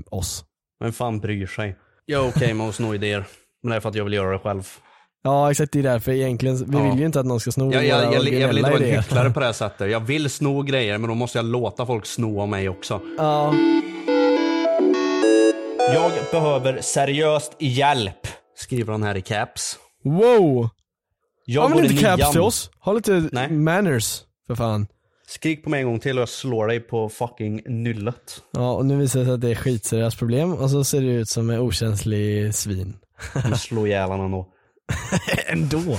oss. 0.10 0.46
Vem 0.84 0.94
fan 0.94 1.20
bryr 1.20 1.48
sig? 1.48 1.76
Jag 2.06 2.26
är 2.26 2.30
okej 2.30 2.54
med 2.54 2.68
att 2.70 2.76
sno 2.76 2.96
idéer. 2.96 3.26
Men 3.64 3.70
det 3.70 3.76
är 3.76 3.80
för 3.80 3.90
att 3.90 3.96
jag 3.96 4.04
vill 4.04 4.14
göra 4.14 4.32
det 4.32 4.40
själv. 4.40 4.64
Ja 5.24 5.52
exakt, 5.52 5.72
det 5.72 5.80
är 5.80 5.84
därför 5.84 6.12
egentligen, 6.12 6.56
vi 6.72 6.78
Ja. 6.78 6.84
vill 6.90 7.00
ju 7.00 7.06
inte 7.06 7.20
att 7.20 7.26
någon 7.26 7.40
ska 7.40 7.52
sno 7.52 7.74
Jag, 7.74 7.86
jag, 7.86 7.96
våra 7.98 8.06
jag, 8.06 8.14
jag 8.34 8.48
vill 8.48 8.58
inte 8.58 8.70
vara 8.72 8.84
en 8.84 8.96
hycklare 8.96 9.30
på 9.30 9.40
det 9.40 9.46
här 9.46 9.54
sättet. 9.64 9.92
Jag 9.92 10.00
vill 10.00 10.30
sno 10.30 10.62
grejer 10.62 10.98
men 10.98 11.08
då 11.10 11.16
måste 11.16 11.38
jag 11.38 11.46
låta 11.46 11.86
folk 11.86 12.06
sno 12.06 12.42
av 12.42 12.48
mig 12.48 12.70
också. 12.70 13.02
Ja. 13.18 13.54
Jag 15.94 16.12
behöver 16.32 16.82
seriöst 16.82 17.56
hjälp. 17.60 18.28
Skriver 18.58 18.92
han 18.92 19.04
här 19.04 19.18
i 19.18 19.22
caps. 19.22 19.78
Wow! 20.04 20.70
Jag 21.46 21.72
Ja 21.72 21.82
i 21.82 21.84
inte 21.86 22.04
caps 22.04 22.18
nian. 22.20 22.32
till 22.32 22.42
oss. 22.42 22.70
Ha 22.80 22.94
lite 22.94 23.30
Nej. 23.32 23.52
manners, 23.52 24.22
för 24.48 24.56
fan. 24.56 24.88
Skrik 25.28 25.64
på 25.64 25.70
mig 25.70 25.82
en 25.82 25.88
gång 25.88 26.00
till 26.00 26.18
och 26.18 26.22
jag 26.22 26.30
slår 26.30 26.68
dig 26.68 26.80
på 26.80 27.10
fucking 27.10 27.62
nyllet. 27.66 28.42
Ja 28.52 28.72
och 28.74 28.86
nu 28.86 28.98
visar 28.98 29.20
det 29.20 29.26
sig 29.26 29.34
att 29.34 29.42
det 29.42 29.50
är 29.52 29.56
skitseriöst 29.56 30.18
problem 30.20 30.54
och 30.54 30.70
så 30.70 30.84
ser 30.84 31.02
det 31.02 31.08
ut 31.08 31.30
som 31.30 31.50
en 31.50 31.60
okänslig 31.60 32.56
svin. 32.56 32.94
Jag 33.34 33.44
kommer 33.44 33.56
slå 33.56 33.88
ihjäl 33.88 34.10
honom 34.10 34.26
ändå. 34.26 34.48
Ändå. 35.48 35.98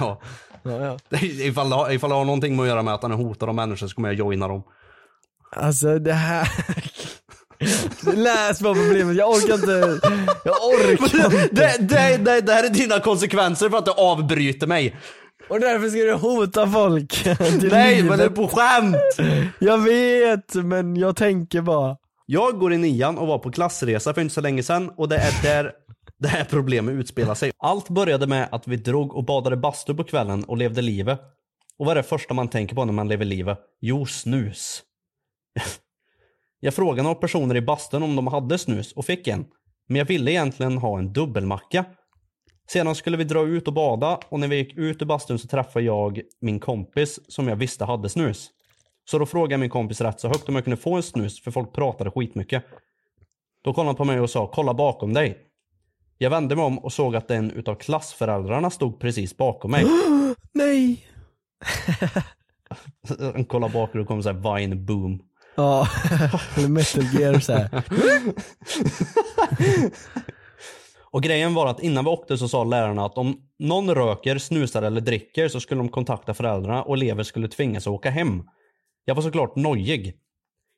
Ja. 0.00 0.20
Ja, 0.62 0.98
ja. 1.10 1.18
Ifall, 1.20 1.70
det 1.70 1.76
har, 1.76 1.90
ifall 1.90 2.10
det 2.10 2.16
har 2.16 2.24
någonting 2.24 2.56
med 2.56 2.62
att 2.62 2.68
göra 2.68 2.82
med 2.82 2.94
att 2.94 3.02
han 3.02 3.12
är 3.12 3.16
hotad 3.16 3.48
av 3.48 3.54
människor 3.54 3.86
så 3.86 3.94
kommer 3.94 4.08
jag 4.08 4.18
joina 4.18 4.48
dem. 4.48 4.62
Alltså 5.56 5.98
det 5.98 6.12
här... 6.12 6.48
Läs 8.16 8.60
bara 8.60 8.74
problemet, 8.74 9.16
jag 9.16 9.30
orkar 9.30 9.54
inte. 9.54 10.08
Jag 10.44 10.56
orkar 10.64 11.24
inte. 11.24 11.48
Det, 11.52 11.76
det, 11.80 12.16
det, 12.16 12.40
det 12.40 12.52
här 12.52 12.64
är 12.64 12.68
dina 12.68 13.00
konsekvenser 13.00 13.70
för 13.70 13.78
att 13.78 13.84
du 13.84 13.90
avbryter 13.90 14.66
mig. 14.66 14.96
Och 15.48 15.60
därför 15.60 15.88
ska 15.88 15.98
du 15.98 16.12
hota 16.12 16.66
folk. 16.66 17.26
Nej 17.70 17.96
livet. 17.96 18.08
men 18.10 18.18
det 18.18 18.24
är 18.24 18.28
på 18.28 18.48
skämt! 18.48 18.96
Jag 19.58 19.78
vet, 19.78 20.54
men 20.54 20.96
jag 20.96 21.16
tänker 21.16 21.60
bara. 21.60 21.96
Jag 22.26 22.58
går 22.58 22.72
i 22.72 22.78
nian 22.78 23.18
och 23.18 23.26
var 23.26 23.38
på 23.38 23.50
klassresa 23.50 24.14
för 24.14 24.20
inte 24.20 24.34
så 24.34 24.40
länge 24.40 24.62
sedan 24.62 24.90
och 24.96 25.08
det 25.08 25.16
är 25.16 25.42
där 25.42 25.72
det 26.18 26.28
här 26.28 26.44
problemet 26.44 26.94
utspelar 26.94 27.34
sig. 27.34 27.52
Allt 27.58 27.88
började 27.88 28.26
med 28.26 28.48
att 28.52 28.68
vi 28.68 28.76
drog 28.76 29.14
och 29.14 29.24
badade 29.24 29.56
bastu 29.56 29.94
på 29.94 30.04
kvällen 30.04 30.44
och 30.44 30.56
levde 30.56 30.82
livet. 30.82 31.20
Och 31.78 31.86
vad 31.86 31.90
är 31.90 32.02
det 32.02 32.08
första 32.08 32.34
man 32.34 32.48
tänker 32.48 32.74
på 32.74 32.84
när 32.84 32.92
man 32.92 33.08
lever 33.08 33.24
livet? 33.24 33.58
Jo, 33.80 34.06
snus. 34.06 34.82
Jag 36.60 36.74
frågade 36.74 37.02
några 37.02 37.14
personer 37.14 37.56
i 37.56 37.60
bastun 37.60 38.02
om 38.02 38.16
de 38.16 38.26
hade 38.26 38.58
snus 38.58 38.92
och 38.92 39.04
fick 39.04 39.28
en. 39.28 39.44
Men 39.88 39.96
jag 39.96 40.04
ville 40.04 40.30
egentligen 40.30 40.78
ha 40.78 40.98
en 40.98 41.12
dubbelmacka. 41.12 41.84
Sedan 42.68 42.94
skulle 42.94 43.16
vi 43.16 43.24
dra 43.24 43.42
ut 43.42 43.68
och 43.68 43.74
bada 43.74 44.20
och 44.28 44.40
när 44.40 44.48
vi 44.48 44.56
gick 44.56 44.78
ut 44.78 45.02
ur 45.02 45.06
bastun 45.06 45.38
så 45.38 45.48
träffade 45.48 45.84
jag 45.84 46.20
min 46.40 46.60
kompis 46.60 47.20
som 47.28 47.48
jag 47.48 47.56
visste 47.56 47.84
hade 47.84 48.08
snus. 48.08 48.50
Så 49.10 49.18
då 49.18 49.26
frågade 49.26 49.52
jag 49.52 49.60
min 49.60 49.70
kompis 49.70 50.00
rätt 50.00 50.20
så 50.20 50.28
högt 50.28 50.48
om 50.48 50.54
jag 50.54 50.64
kunde 50.64 50.76
få 50.76 50.94
en 50.94 51.02
snus 51.02 51.42
för 51.42 51.50
folk 51.50 51.72
pratade 51.72 52.10
skitmycket. 52.10 52.64
Då 53.64 53.72
kollade 53.72 53.88
han 53.88 53.96
på 53.96 54.04
mig 54.04 54.20
och 54.20 54.30
sa 54.30 54.50
kolla 54.54 54.74
bakom 54.74 55.12
dig. 55.12 55.38
Jag 56.24 56.30
vände 56.30 56.56
mig 56.56 56.64
om 56.64 56.78
och 56.78 56.92
såg 56.92 57.16
att 57.16 57.30
en 57.30 57.50
utav 57.50 57.74
klassföräldrarna 57.74 58.70
stod 58.70 59.00
precis 59.00 59.36
bakom 59.36 59.70
mig. 59.70 59.86
Nej. 60.52 61.06
Han 63.34 63.44
kollade 63.44 63.72
bakåt 63.72 63.96
och 63.96 64.06
kom 64.06 64.22
såhär 64.22 64.56
vine 64.56 64.76
boom. 64.76 65.22
Ja, 65.54 65.88
eller 66.56 66.68
metal 66.68 67.04
gear 67.04 67.38
så 67.40 67.52
här. 67.52 67.68
Och 71.10 71.22
grejen 71.22 71.54
var 71.54 71.66
att 71.66 71.82
innan 71.82 72.04
vi 72.04 72.10
åkte 72.10 72.38
så 72.38 72.48
sa 72.48 72.64
lärarna 72.64 73.04
att 73.04 73.18
om 73.18 73.36
någon 73.58 73.94
röker, 73.94 74.38
snusar 74.38 74.82
eller 74.82 75.00
dricker 75.00 75.48
så 75.48 75.60
skulle 75.60 75.80
de 75.80 75.88
kontakta 75.88 76.34
föräldrarna 76.34 76.82
och 76.82 76.94
elever 76.94 77.22
skulle 77.22 77.48
tvingas 77.48 77.86
att 77.86 77.92
åka 77.92 78.10
hem. 78.10 78.42
Jag 79.04 79.14
var 79.14 79.22
såklart 79.22 79.56
nojig. 79.56 80.14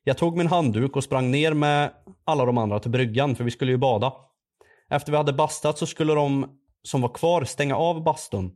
Jag 0.03 0.17
tog 0.17 0.37
min 0.37 0.47
handduk 0.47 0.95
och 0.95 1.03
sprang 1.03 1.31
ner 1.31 1.53
med 1.53 1.91
alla 2.25 2.45
de 2.45 2.57
andra 2.57 2.79
till 2.79 2.91
bryggan 2.91 3.35
för 3.35 3.43
vi 3.43 3.51
skulle 3.51 3.71
ju 3.71 3.77
bada. 3.77 4.13
Efter 4.91 5.11
vi 5.11 5.17
hade 5.17 5.33
bastat 5.33 5.77
så 5.77 5.85
skulle 5.85 6.13
de 6.13 6.45
som 6.83 7.01
var 7.01 7.09
kvar 7.09 7.43
stänga 7.43 7.75
av 7.75 8.03
bastun. 8.03 8.51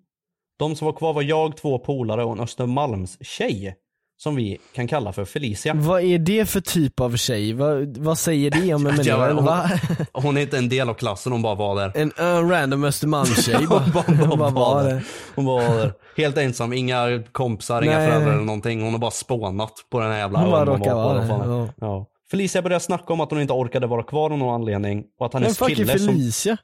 De 0.60 0.76
som 0.76 0.86
var 0.86 0.94
kvar 0.94 1.14
var 1.14 1.22
jag, 1.22 1.58
två 1.58 1.80
polare 1.80 2.24
och 2.24 2.32
en 2.32 2.40
Östermalms 2.40 3.18
tjej. 3.22 3.76
Som 4.18 4.36
vi 4.36 4.58
kan 4.76 4.88
kalla 4.88 5.14
för 5.14 5.26
Felicia. 5.26 5.74
Vad 5.74 6.04
är 6.04 6.20
det 6.20 6.46
för 6.46 6.62
typ 6.62 7.00
av 7.00 7.16
tjej? 7.16 7.54
Vad, 7.54 7.98
vad 7.98 8.18
säger 8.18 8.52
det 8.52 8.74
om 8.74 8.86
en 8.88 8.96
människa? 8.96 9.34
Hon, 9.34 9.70
hon 10.24 10.38
är 10.38 10.42
inte 10.42 10.58
en 10.58 10.70
del 10.70 10.90
av 10.90 10.94
klassen, 10.94 11.32
hon 11.32 11.42
bara 11.42 11.56
var 11.56 11.76
där. 11.76 11.92
En, 11.96 12.12
en 12.18 12.50
random 12.50 12.84
Östermalmstjej. 12.84 13.56
Hon 13.66 13.68
bara, 13.68 14.04
bara, 14.06 14.28
Hon 14.28 14.40
bara 14.40 14.50
var 14.50 14.84
där. 14.84 15.04
Hon 15.36 15.46
var 15.46 15.62
där. 15.62 15.94
Helt 16.18 16.38
ensam, 16.38 16.74
inga 16.74 17.24
kompisar, 17.32 17.82
inga 17.82 18.08
föräldrar 18.08 18.34
eller 18.34 18.44
någonting. 18.44 18.84
Hon 18.84 18.92
har 18.92 19.00
bara 19.00 19.12
spånat 19.12 19.74
på 19.90 20.00
den 20.00 20.12
här 20.12 20.18
jävla 20.18 20.40
Hon 20.40 20.52
bara 20.52 20.66
råkar 20.66 20.92
på, 20.92 20.98
vara 20.98 21.14
där, 21.14 21.70
ja. 21.82 22.06
Ja. 22.32 22.38
Felicia 22.38 22.62
började 22.62 22.84
snacka 22.84 23.14
om 23.14 23.20
att 23.20 23.32
hon 23.32 23.42
inte 23.42 23.54
orkade 23.54 23.88
vara 23.88 24.04
kvar 24.04 24.32
av 24.32 24.38
någon 24.38 24.56
anledning. 24.56 25.06
Och 25.20 25.26
att 25.26 25.34
hennes 25.34 25.58
fuck 25.58 25.72
är 25.72 25.76
kille 25.76 26.00
som 26.00 26.08
Felicia? 26.08 26.58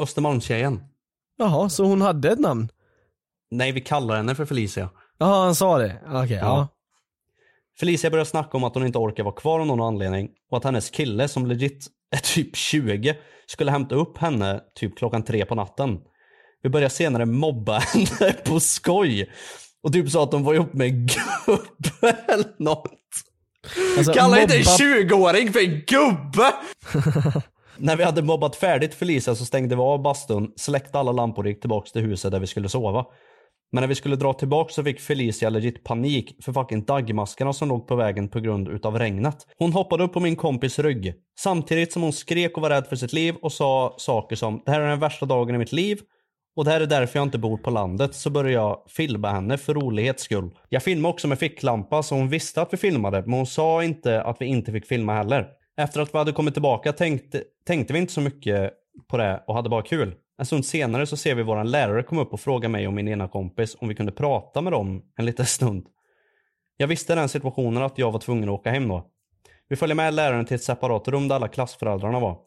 Östermalmstjejen. 0.00 0.80
Jaha, 1.38 1.68
så 1.68 1.84
hon 1.84 2.00
hade 2.00 2.30
ett 2.32 2.38
namn? 2.38 2.68
Nej, 3.50 3.72
vi 3.72 3.80
kallar 3.80 4.16
henne 4.16 4.34
för 4.34 4.44
Felicia. 4.44 4.90
Jaha, 5.18 5.44
han 5.44 5.54
sa 5.54 5.78
det? 5.78 6.00
Okej, 6.06 6.36
ja. 6.36 6.68
Felicia 7.80 8.10
började 8.10 8.30
snacka 8.30 8.56
om 8.56 8.64
att 8.64 8.74
hon 8.74 8.86
inte 8.86 8.98
orkar 8.98 9.24
vara 9.24 9.34
kvar 9.34 9.60
av 9.60 9.66
någon 9.66 9.80
anledning. 9.80 10.30
Och 10.50 10.56
att 10.56 10.64
hennes 10.64 10.90
kille 10.90 11.28
som 11.28 11.46
legit 11.46 11.86
är 12.10 12.18
typ 12.18 12.56
20 12.56 13.16
skulle 13.46 13.70
hämta 13.70 13.94
upp 13.94 14.18
henne 14.18 14.60
typ 14.74 14.98
klockan 14.98 15.22
tre 15.22 15.44
på 15.44 15.54
natten. 15.54 16.00
Vi 16.62 16.68
började 16.68 16.90
senare 16.94 17.26
mobba 17.26 17.78
henne 17.78 18.32
på 18.32 18.60
skoj. 18.60 19.30
Och 19.82 19.92
typ 19.92 20.10
sa 20.10 20.22
att 20.22 20.30
de 20.30 20.44
var 20.44 20.54
ihop 20.54 20.72
med 20.72 20.86
en 20.86 21.06
gubbe 21.06 22.16
eller 22.28 22.62
något. 22.62 22.90
Alltså, 23.98 24.12
Kalla 24.12 24.42
inte 24.42 24.56
en 24.56 24.62
mobba- 24.62 24.76
20-åring 24.78 25.52
för 25.52 25.60
en 25.60 25.82
gubbe! 25.86 26.52
När 27.76 27.96
vi 27.96 28.04
hade 28.04 28.22
mobbat 28.22 28.56
färdigt 28.56 28.94
Felicia 28.94 29.34
så 29.34 29.44
stängde 29.44 29.76
vi 29.76 29.82
av 29.82 30.02
bastun, 30.02 30.52
släckte 30.56 30.98
alla 30.98 31.12
lampor 31.12 31.44
och 31.44 31.48
gick 31.48 31.60
tillbaks 31.60 31.92
till 31.92 32.02
huset 32.02 32.32
där 32.32 32.40
vi 32.40 32.46
skulle 32.46 32.68
sova. 32.68 33.04
Men 33.72 33.80
när 33.80 33.88
vi 33.88 33.94
skulle 33.94 34.16
dra 34.16 34.32
tillbaka 34.32 34.72
så 34.72 34.84
fick 34.84 35.00
Felicia 35.00 35.50
legit 35.50 35.84
panik 35.84 36.36
för 36.44 36.52
fucking 36.52 36.84
daggmaskarna 36.84 37.52
som 37.52 37.68
låg 37.68 37.88
på 37.88 37.96
vägen 37.96 38.28
på 38.28 38.40
grund 38.40 38.68
utav 38.68 38.98
regnet. 38.98 39.36
Hon 39.58 39.72
hoppade 39.72 40.04
upp 40.04 40.12
på 40.12 40.20
min 40.20 40.36
kompis 40.36 40.78
rygg. 40.78 41.14
Samtidigt 41.40 41.92
som 41.92 42.02
hon 42.02 42.12
skrek 42.12 42.56
och 42.56 42.62
var 42.62 42.70
rädd 42.70 42.86
för 42.86 42.96
sitt 42.96 43.12
liv 43.12 43.34
och 43.42 43.52
sa 43.52 43.94
saker 43.98 44.36
som 44.36 44.62
Det 44.66 44.70
här 44.70 44.80
är 44.80 44.88
den 44.88 45.00
värsta 45.00 45.26
dagen 45.26 45.54
i 45.54 45.58
mitt 45.58 45.72
liv. 45.72 46.00
Och 46.56 46.64
det 46.64 46.70
här 46.70 46.80
är 46.80 46.86
därför 46.86 47.18
jag 47.18 47.26
inte 47.26 47.38
bor 47.38 47.56
på 47.56 47.70
landet. 47.70 48.14
Så 48.14 48.30
började 48.30 48.52
jag 48.52 48.82
filma 48.88 49.30
henne 49.30 49.58
för 49.58 49.74
rolighets 49.74 50.22
skull. 50.22 50.50
Jag 50.68 50.82
filmade 50.82 51.12
också 51.12 51.28
med 51.28 51.38
ficklampa 51.38 52.02
så 52.02 52.14
hon 52.14 52.28
visste 52.28 52.62
att 52.62 52.72
vi 52.72 52.76
filmade. 52.76 53.22
Men 53.22 53.32
hon 53.32 53.46
sa 53.46 53.84
inte 53.84 54.22
att 54.22 54.36
vi 54.40 54.46
inte 54.46 54.72
fick 54.72 54.86
filma 54.86 55.14
heller. 55.14 55.48
Efter 55.76 56.00
att 56.00 56.14
vi 56.14 56.18
hade 56.18 56.32
kommit 56.32 56.54
tillbaka 56.54 56.92
tänkte, 56.92 57.42
tänkte 57.66 57.92
vi 57.92 57.98
inte 57.98 58.12
så 58.12 58.20
mycket 58.20 58.72
på 59.08 59.16
det 59.16 59.44
och 59.46 59.54
hade 59.54 59.68
bara 59.68 59.82
kul. 59.82 60.14
En 60.38 60.46
stund 60.46 60.66
senare 60.66 61.06
så 61.06 61.16
ser 61.16 61.34
vi 61.34 61.42
våran 61.42 61.70
lärare 61.70 62.02
komma 62.02 62.22
upp 62.22 62.32
och 62.32 62.40
fråga 62.40 62.68
mig 62.68 62.86
och 62.86 62.92
min 62.92 63.08
ena 63.08 63.28
kompis 63.28 63.76
om 63.80 63.88
vi 63.88 63.94
kunde 63.94 64.12
prata 64.12 64.60
med 64.60 64.72
dem 64.72 65.02
en 65.16 65.26
liten 65.26 65.46
stund. 65.46 65.86
Jag 66.76 66.86
visste 66.86 67.12
i 67.12 67.16
den 67.16 67.28
situationen 67.28 67.82
att 67.82 67.98
jag 67.98 68.12
var 68.12 68.20
tvungen 68.20 68.48
att 68.48 68.60
åka 68.60 68.70
hem 68.70 68.88
då. 68.88 69.06
Vi 69.68 69.76
följer 69.76 69.94
med 69.94 70.14
läraren 70.14 70.44
till 70.44 70.54
ett 70.54 70.62
separat 70.62 71.08
rum 71.08 71.28
där 71.28 71.36
alla 71.36 71.48
klassföräldrarna 71.48 72.20
var. 72.20 72.38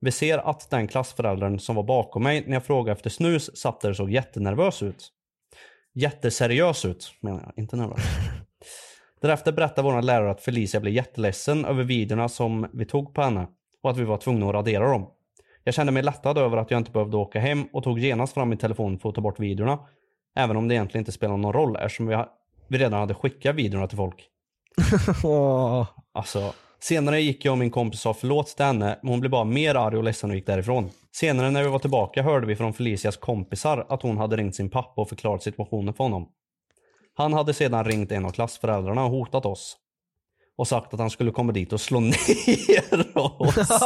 Vi 0.00 0.10
ser 0.10 0.38
att 0.38 0.70
den 0.70 0.88
klassföräldern 0.88 1.58
som 1.58 1.76
var 1.76 1.82
bakom 1.82 2.22
mig 2.22 2.44
när 2.46 2.52
jag 2.52 2.64
frågade 2.64 2.92
efter 2.92 3.10
snus 3.10 3.56
satt 3.56 3.80
där 3.80 3.90
och 3.90 3.96
såg 3.96 4.10
jättenervös 4.10 4.82
ut. 4.82 5.12
Jätteseriös 5.94 6.84
ut 6.84 7.12
menar 7.20 7.40
jag, 7.40 7.52
inte 7.62 7.76
nervös. 7.76 8.00
Därefter 9.20 9.52
berättar 9.52 9.82
vår 9.82 10.02
lärare 10.02 10.30
att 10.30 10.40
Felicia 10.40 10.80
blev 10.80 10.94
jätteledsen 10.94 11.64
över 11.64 11.84
videorna 11.84 12.28
som 12.28 12.66
vi 12.72 12.84
tog 12.84 13.14
på 13.14 13.22
henne 13.22 13.48
och 13.82 13.90
att 13.90 13.96
vi 13.96 14.04
var 14.04 14.16
tvungna 14.16 14.46
att 14.46 14.54
radera 14.54 14.90
dem. 14.90 15.10
Jag 15.64 15.74
kände 15.74 15.92
mig 15.92 16.02
lättad 16.02 16.38
över 16.38 16.56
att 16.56 16.70
jag 16.70 16.78
inte 16.78 16.90
behövde 16.90 17.16
åka 17.16 17.40
hem 17.40 17.68
och 17.72 17.82
tog 17.84 17.98
genast 17.98 18.34
fram 18.34 18.48
min 18.48 18.58
telefon 18.58 18.98
för 18.98 19.08
att 19.08 19.14
ta 19.14 19.20
bort 19.20 19.40
videorna. 19.40 19.78
Även 20.36 20.56
om 20.56 20.68
det 20.68 20.74
egentligen 20.74 21.02
inte 21.02 21.12
spelar 21.12 21.36
någon 21.36 21.52
roll 21.52 21.76
eftersom 21.76 22.06
vi, 22.06 22.24
vi 22.68 22.78
redan 22.78 23.00
hade 23.00 23.14
skickat 23.14 23.56
videorna 23.56 23.86
till 23.86 23.96
folk. 23.96 24.28
Alltså, 26.12 26.52
senare 26.80 27.20
gick 27.20 27.44
jag 27.44 27.52
och 27.52 27.58
min 27.58 27.70
kompis 27.70 28.06
och 28.06 28.14
sa 28.14 28.20
förlåt 28.20 28.56
till 28.56 28.64
henne, 28.64 28.98
men 29.02 29.10
hon 29.10 29.20
blev 29.20 29.30
bara 29.30 29.44
mer 29.44 29.74
arg 29.74 29.96
och 29.96 30.04
ledsen 30.04 30.30
och 30.30 30.36
gick 30.36 30.46
därifrån. 30.46 30.90
Senare 31.12 31.50
när 31.50 31.62
vi 31.62 31.68
var 31.68 31.78
tillbaka 31.78 32.22
hörde 32.22 32.46
vi 32.46 32.56
från 32.56 32.74
Felicias 32.74 33.16
kompisar 33.16 33.86
att 33.88 34.02
hon 34.02 34.18
hade 34.18 34.36
ringt 34.36 34.54
sin 34.54 34.70
pappa 34.70 35.02
och 35.02 35.08
förklarat 35.08 35.42
situationen 35.42 35.94
för 35.94 36.04
honom. 36.04 36.28
Han 37.16 37.32
hade 37.32 37.54
sedan 37.54 37.84
ringt 37.84 38.12
en 38.12 38.24
av 38.24 38.30
klassföräldrarna 38.30 39.04
och 39.04 39.10
hotat 39.10 39.46
oss. 39.46 39.76
Och 40.58 40.68
sagt 40.68 40.94
att 40.94 41.00
han 41.00 41.10
skulle 41.10 41.30
komma 41.30 41.52
dit 41.52 41.72
och 41.72 41.80
slå 41.80 42.00
ner 42.00 43.18
oss. 43.18 43.70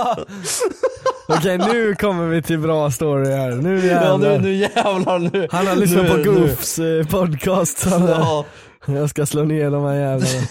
Okej, 1.29 1.59
nu 1.59 1.95
kommer 1.95 2.27
vi 2.29 2.43
till 2.43 2.59
bra 2.59 2.91
story 2.91 3.31
här. 3.31 3.51
Nu 3.51 3.79
ja, 3.79 3.85
jävlar. 3.85 4.19
nu, 4.19 4.39
nu 4.39 4.55
jävlar 4.55 5.19
nu. 5.19 5.49
Han 5.51 5.67
har 5.67 5.77
lyssnat 5.77 6.03
nu, 6.03 6.11
på 6.11 6.17
nu. 6.17 6.25
Goofs 6.25 6.79
eh, 6.79 7.07
podcast. 7.07 7.85
Han, 7.85 8.03
Ja, 8.09 8.45
Jag 8.87 9.11
ska 9.11 9.27
slå 9.27 9.45
ner 9.45 9.71
de 9.71 9.85
här 9.85 9.95
jävlarna 9.95 10.47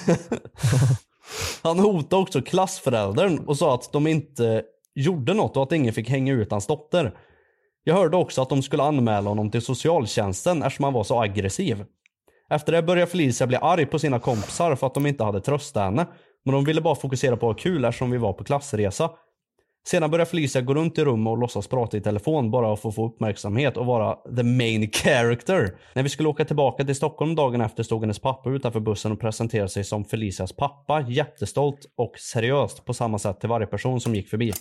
han 1.61 1.79
hotade 1.79 2.21
också 2.21 2.41
klassföräldern 2.41 3.39
och 3.39 3.57
sa 3.57 3.73
att 3.73 3.91
de 3.93 4.07
inte 4.07 4.63
gjorde 4.95 5.33
något 5.33 5.57
och 5.57 5.63
att 5.63 5.71
ingen 5.71 5.93
fick 5.93 6.09
hänga 6.09 6.33
ut 6.33 6.51
hans 6.51 6.67
dotter. 6.67 7.17
Jag 7.83 7.95
hörde 7.95 8.17
också 8.17 8.41
att 8.41 8.49
de 8.49 8.61
skulle 8.61 8.83
anmäla 8.83 9.29
honom 9.29 9.51
till 9.51 9.61
socialtjänsten 9.61 10.63
eftersom 10.63 10.83
han 10.83 10.93
var 10.93 11.03
så 11.03 11.21
aggressiv. 11.21 11.85
Efter 12.49 12.71
det 12.71 12.83
började 12.83 13.11
Felicia 13.11 13.47
bli 13.47 13.57
arg 13.61 13.85
på 13.85 13.99
sina 13.99 14.19
kompisar 14.19 14.75
för 14.75 14.87
att 14.87 14.93
de 14.93 15.05
inte 15.05 15.23
hade 15.23 15.41
tröstat 15.41 15.83
henne. 15.83 16.07
Men 16.45 16.53
de 16.53 16.63
ville 16.63 16.81
bara 16.81 16.95
fokusera 16.95 17.37
på 17.37 17.49
att 17.49 17.55
ha 17.55 17.63
kul 17.63 17.85
eftersom 17.85 18.11
vi 18.11 18.17
var 18.17 18.33
på 18.33 18.43
klassresa. 18.43 19.09
Sedan 19.83 20.11
började 20.11 20.29
Felicia 20.29 20.61
gå 20.61 20.73
runt 20.73 20.97
i 20.97 21.03
rummet 21.03 21.31
och 21.31 21.37
låtsas 21.37 21.67
prata 21.67 21.97
i 21.97 22.01
telefon 22.01 22.51
bara 22.51 22.75
för 22.75 22.89
att 22.89 22.95
få 22.95 23.07
uppmärksamhet 23.07 23.77
och 23.77 23.85
vara 23.85 24.15
the 24.35 24.43
main 24.43 24.91
character. 24.91 25.75
När 25.93 26.03
vi 26.03 26.09
skulle 26.09 26.29
åka 26.29 26.45
tillbaka 26.45 26.83
till 26.83 26.95
Stockholm 26.95 27.35
dagen 27.35 27.61
efter 27.61 27.83
stod 27.83 28.01
hennes 28.01 28.19
pappa 28.19 28.49
utanför 28.49 28.79
bussen 28.79 29.11
och 29.11 29.19
presenterade 29.19 29.69
sig 29.69 29.83
som 29.83 30.05
Felicias 30.05 30.53
pappa, 30.53 31.01
jättestolt 31.01 31.79
och 31.95 32.13
seriöst 32.19 32.85
på 32.85 32.93
samma 32.93 33.19
sätt 33.19 33.39
till 33.39 33.49
varje 33.49 33.67
person 33.67 34.01
som 34.01 34.15
gick 34.15 34.29
förbi. 34.29 34.53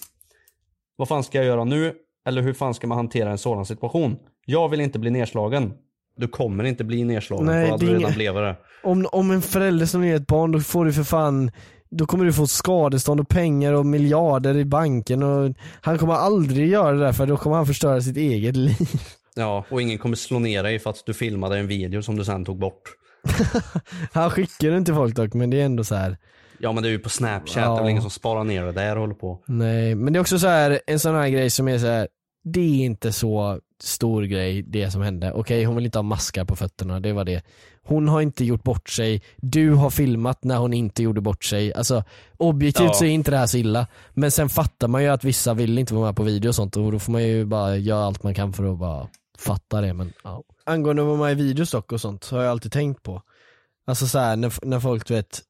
Vad 0.96 1.08
fan 1.08 1.24
ska 1.24 1.38
jag 1.38 1.46
göra 1.46 1.64
nu? 1.64 1.94
Eller 2.26 2.42
hur 2.42 2.52
fan 2.52 2.74
ska 2.74 2.86
man 2.86 2.98
hantera 2.98 3.30
en 3.30 3.38
sådan 3.38 3.66
situation? 3.66 4.16
Jag 4.46 4.68
vill 4.68 4.80
inte 4.80 4.98
bli 4.98 5.10
nedslagen. 5.10 5.72
Du 6.16 6.28
kommer 6.28 6.64
inte 6.64 6.84
bli 6.84 7.04
nedslagen 7.04 7.46
Nej, 7.46 7.68
för 7.70 7.78
du 7.78 7.88
är 7.88 7.94
redan 7.94 8.12
blev 8.12 8.34
det. 8.34 8.56
Om, 8.82 9.06
om 9.12 9.30
en 9.30 9.42
förälder 9.42 9.86
som 9.86 10.04
ger 10.04 10.16
ett 10.16 10.26
barn, 10.26 10.52
då 10.52 10.60
får 10.60 10.84
du 10.84 10.92
för 10.92 11.02
fan 11.02 11.50
då 11.90 12.06
kommer 12.06 12.24
du 12.24 12.32
få 12.32 12.46
skadestånd 12.46 13.20
och 13.20 13.28
pengar 13.28 13.72
och 13.72 13.86
miljarder 13.86 14.56
i 14.56 14.64
banken 14.64 15.22
och 15.22 15.54
han 15.80 15.98
kommer 15.98 16.14
aldrig 16.14 16.68
göra 16.68 16.92
det 16.92 16.98
där 17.04 17.12
för 17.12 17.26
då 17.26 17.36
kommer 17.36 17.56
han 17.56 17.66
förstöra 17.66 18.00
sitt 18.00 18.16
eget 18.16 18.56
liv. 18.56 18.76
Ja, 19.34 19.64
och 19.70 19.82
ingen 19.82 19.98
kommer 19.98 20.16
slå 20.16 20.38
ner 20.38 20.62
dig 20.62 20.78
för 20.78 20.90
att 20.90 21.02
du 21.06 21.14
filmade 21.14 21.58
en 21.58 21.66
video 21.66 22.02
som 22.02 22.16
du 22.16 22.24
sen 22.24 22.44
tog 22.44 22.58
bort. 22.58 22.82
Han 24.12 24.30
skickar 24.30 24.70
den 24.70 24.84
till 24.84 24.94
folk 24.94 25.14
dock 25.16 25.34
men 25.34 25.50
det 25.50 25.60
är 25.60 25.64
ändå 25.64 25.84
så 25.84 25.94
här. 25.94 26.16
Ja 26.58 26.72
men 26.72 26.82
det 26.82 26.88
är 26.88 26.90
ju 26.90 26.98
på 26.98 27.08
snapchat, 27.08 27.56
Ja. 27.64 27.70
det 27.72 27.78
är 27.78 27.82
väl 27.82 27.90
ingen 27.90 28.02
som 28.02 28.10
sparar 28.10 28.44
ner 28.44 28.64
det 28.64 28.72
där 28.72 28.94
och 28.96 29.00
håller 29.00 29.14
på. 29.14 29.40
nej 29.46 29.94
men 29.94 30.12
det 30.12 30.18
är 30.18 30.20
också 30.20 30.38
så 30.38 30.46
här 30.46 30.80
en 30.86 30.98
sån 30.98 31.14
här 31.14 31.28
grej 31.28 31.50
som 31.50 31.68
är 31.68 31.78
så 31.78 31.86
här. 31.86 32.08
Det 32.44 32.60
är 32.60 32.84
inte 32.84 33.12
så 33.12 33.60
stor 33.82 34.22
grej 34.22 34.62
det 34.62 34.90
som 34.90 35.02
hände. 35.02 35.32
Okej 35.32 35.64
hon 35.64 35.76
vill 35.76 35.84
inte 35.84 35.98
ha 35.98 36.02
maskar 36.02 36.44
på 36.44 36.56
fötterna, 36.56 37.00
det 37.00 37.12
var 37.12 37.24
det. 37.24 37.42
Hon 37.82 38.08
har 38.08 38.20
inte 38.20 38.44
gjort 38.44 38.62
bort 38.62 38.88
sig, 38.88 39.22
du 39.36 39.70
har 39.74 39.90
filmat 39.90 40.44
när 40.44 40.56
hon 40.56 40.72
inte 40.72 41.02
gjorde 41.02 41.20
bort 41.20 41.44
sig. 41.44 41.74
Alltså 41.74 42.04
objektivt 42.36 42.86
Ja. 42.86 42.94
så 42.94 43.04
är 43.04 43.08
inte 43.08 43.30
det 43.30 43.36
här 43.36 43.46
så 43.46 43.58
illa. 43.58 43.86
Men 44.14 44.30
sen 44.30 44.48
fattar 44.48 44.88
man 44.88 45.02
ju 45.02 45.08
att 45.08 45.24
vissa 45.24 45.54
vill 45.54 45.78
inte 45.78 45.94
vara 45.94 46.06
med 46.06 46.16
på 46.16 46.22
video 46.22 46.48
och 46.48 46.54
sånt 46.54 46.76
och 46.76 46.92
då 46.92 46.98
får 46.98 47.12
man 47.12 47.22
ju 47.22 47.44
bara 47.44 47.76
göra 47.76 48.04
allt 48.04 48.22
man 48.22 48.34
kan 48.34 48.52
för 48.52 48.72
att 48.72 48.78
bara 48.78 49.08
fatta 49.38 49.80
det. 49.80 49.92
Men, 49.94 50.12
ja. 50.24 50.42
Angående 50.64 51.02
att 51.02 51.08
vara 51.08 51.18
med 51.18 51.32
i 51.32 51.34
videos 51.34 51.70
dock 51.70 51.92
och 51.92 52.00
sånt 52.00 52.24
så 52.24 52.36
har 52.36 52.42
jag 52.42 52.50
alltid 52.50 52.72
tänkt 52.72 53.02
på. 53.02 53.22
Alltså 53.86 54.06
så 54.06 54.18
här, 54.18 54.36
när, 54.36 54.66
när 54.66 54.80
folk 54.80 55.06
du 55.06 55.14
vet 55.14 55.40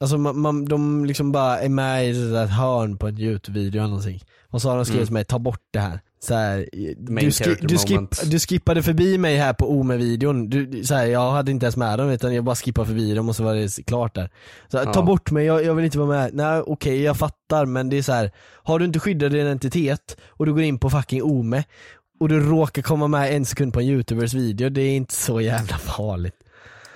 Alltså 0.00 0.18
man, 0.18 0.38
man, 0.38 0.64
de 0.64 1.04
liksom 1.04 1.32
bara 1.32 1.60
är 1.60 1.68
med 1.68 2.08
i 2.08 2.12
där 2.12 2.46
hörn 2.46 2.98
på 2.98 3.08
en 3.08 3.18
youtube-video 3.18 3.78
eller 3.78 3.88
någonting. 3.88 4.22
Och 4.48 4.62
så 4.62 4.68
har 4.68 4.76
de 4.76 4.84
skrivit 4.84 5.06
till 5.06 5.12
mig, 5.14 5.24
ta 5.24 5.38
bort 5.38 5.62
det 5.70 5.78
här. 5.78 6.00
Så 6.20 6.34
här 6.34 6.68
du, 6.96 7.30
ski, 7.32 7.56
du, 7.60 7.78
skip, 7.78 8.30
du 8.30 8.38
skippade 8.38 8.82
förbi 8.82 9.18
mig 9.18 9.36
här 9.36 9.52
på 9.52 9.70
Ome-videon, 9.70 10.50
du, 10.50 10.84
så 10.84 10.94
här, 10.94 11.06
jag 11.06 11.30
hade 11.30 11.50
inte 11.50 11.66
ens 11.66 11.76
med 11.76 11.98
dem 11.98 12.10
utan 12.10 12.34
jag 12.34 12.44
bara 12.44 12.56
skippade 12.56 12.86
förbi 12.86 13.14
dem 13.14 13.28
och 13.28 13.36
så 13.36 13.44
var 13.44 13.54
det 13.54 13.86
klart 13.86 14.14
där. 14.14 14.30
Så 14.68 14.78
här, 14.78 14.84
ta 14.84 15.00
Ja. 15.00 15.02
bort 15.02 15.30
mig, 15.30 15.46
jag, 15.46 15.64
jag 15.64 15.74
vill 15.74 15.84
inte 15.84 15.98
vara 15.98 16.08
med. 16.08 16.34
Nej 16.34 16.60
okej 16.60 17.02
jag 17.02 17.16
fattar 17.16 17.66
men 17.66 17.88
det 17.88 17.98
är 17.98 18.02
så 18.02 18.12
här. 18.12 18.30
har 18.62 18.78
du 18.78 18.84
inte 18.84 18.98
skyddad 18.98 19.34
identitet 19.34 20.16
och 20.28 20.46
du 20.46 20.52
går 20.52 20.62
in 20.62 20.78
på 20.78 20.90
fucking 20.90 21.22
Ome 21.22 21.64
och 22.20 22.28
du 22.28 22.40
råkar 22.40 22.82
komma 22.82 23.08
med 23.08 23.34
en 23.36 23.44
sekund 23.44 23.72
på 23.72 23.80
en 23.80 23.86
youtubers 23.86 24.34
video, 24.34 24.68
det 24.68 24.82
är 24.82 24.96
inte 24.96 25.14
så 25.14 25.40
jävla 25.40 25.78
farligt. 25.78 26.34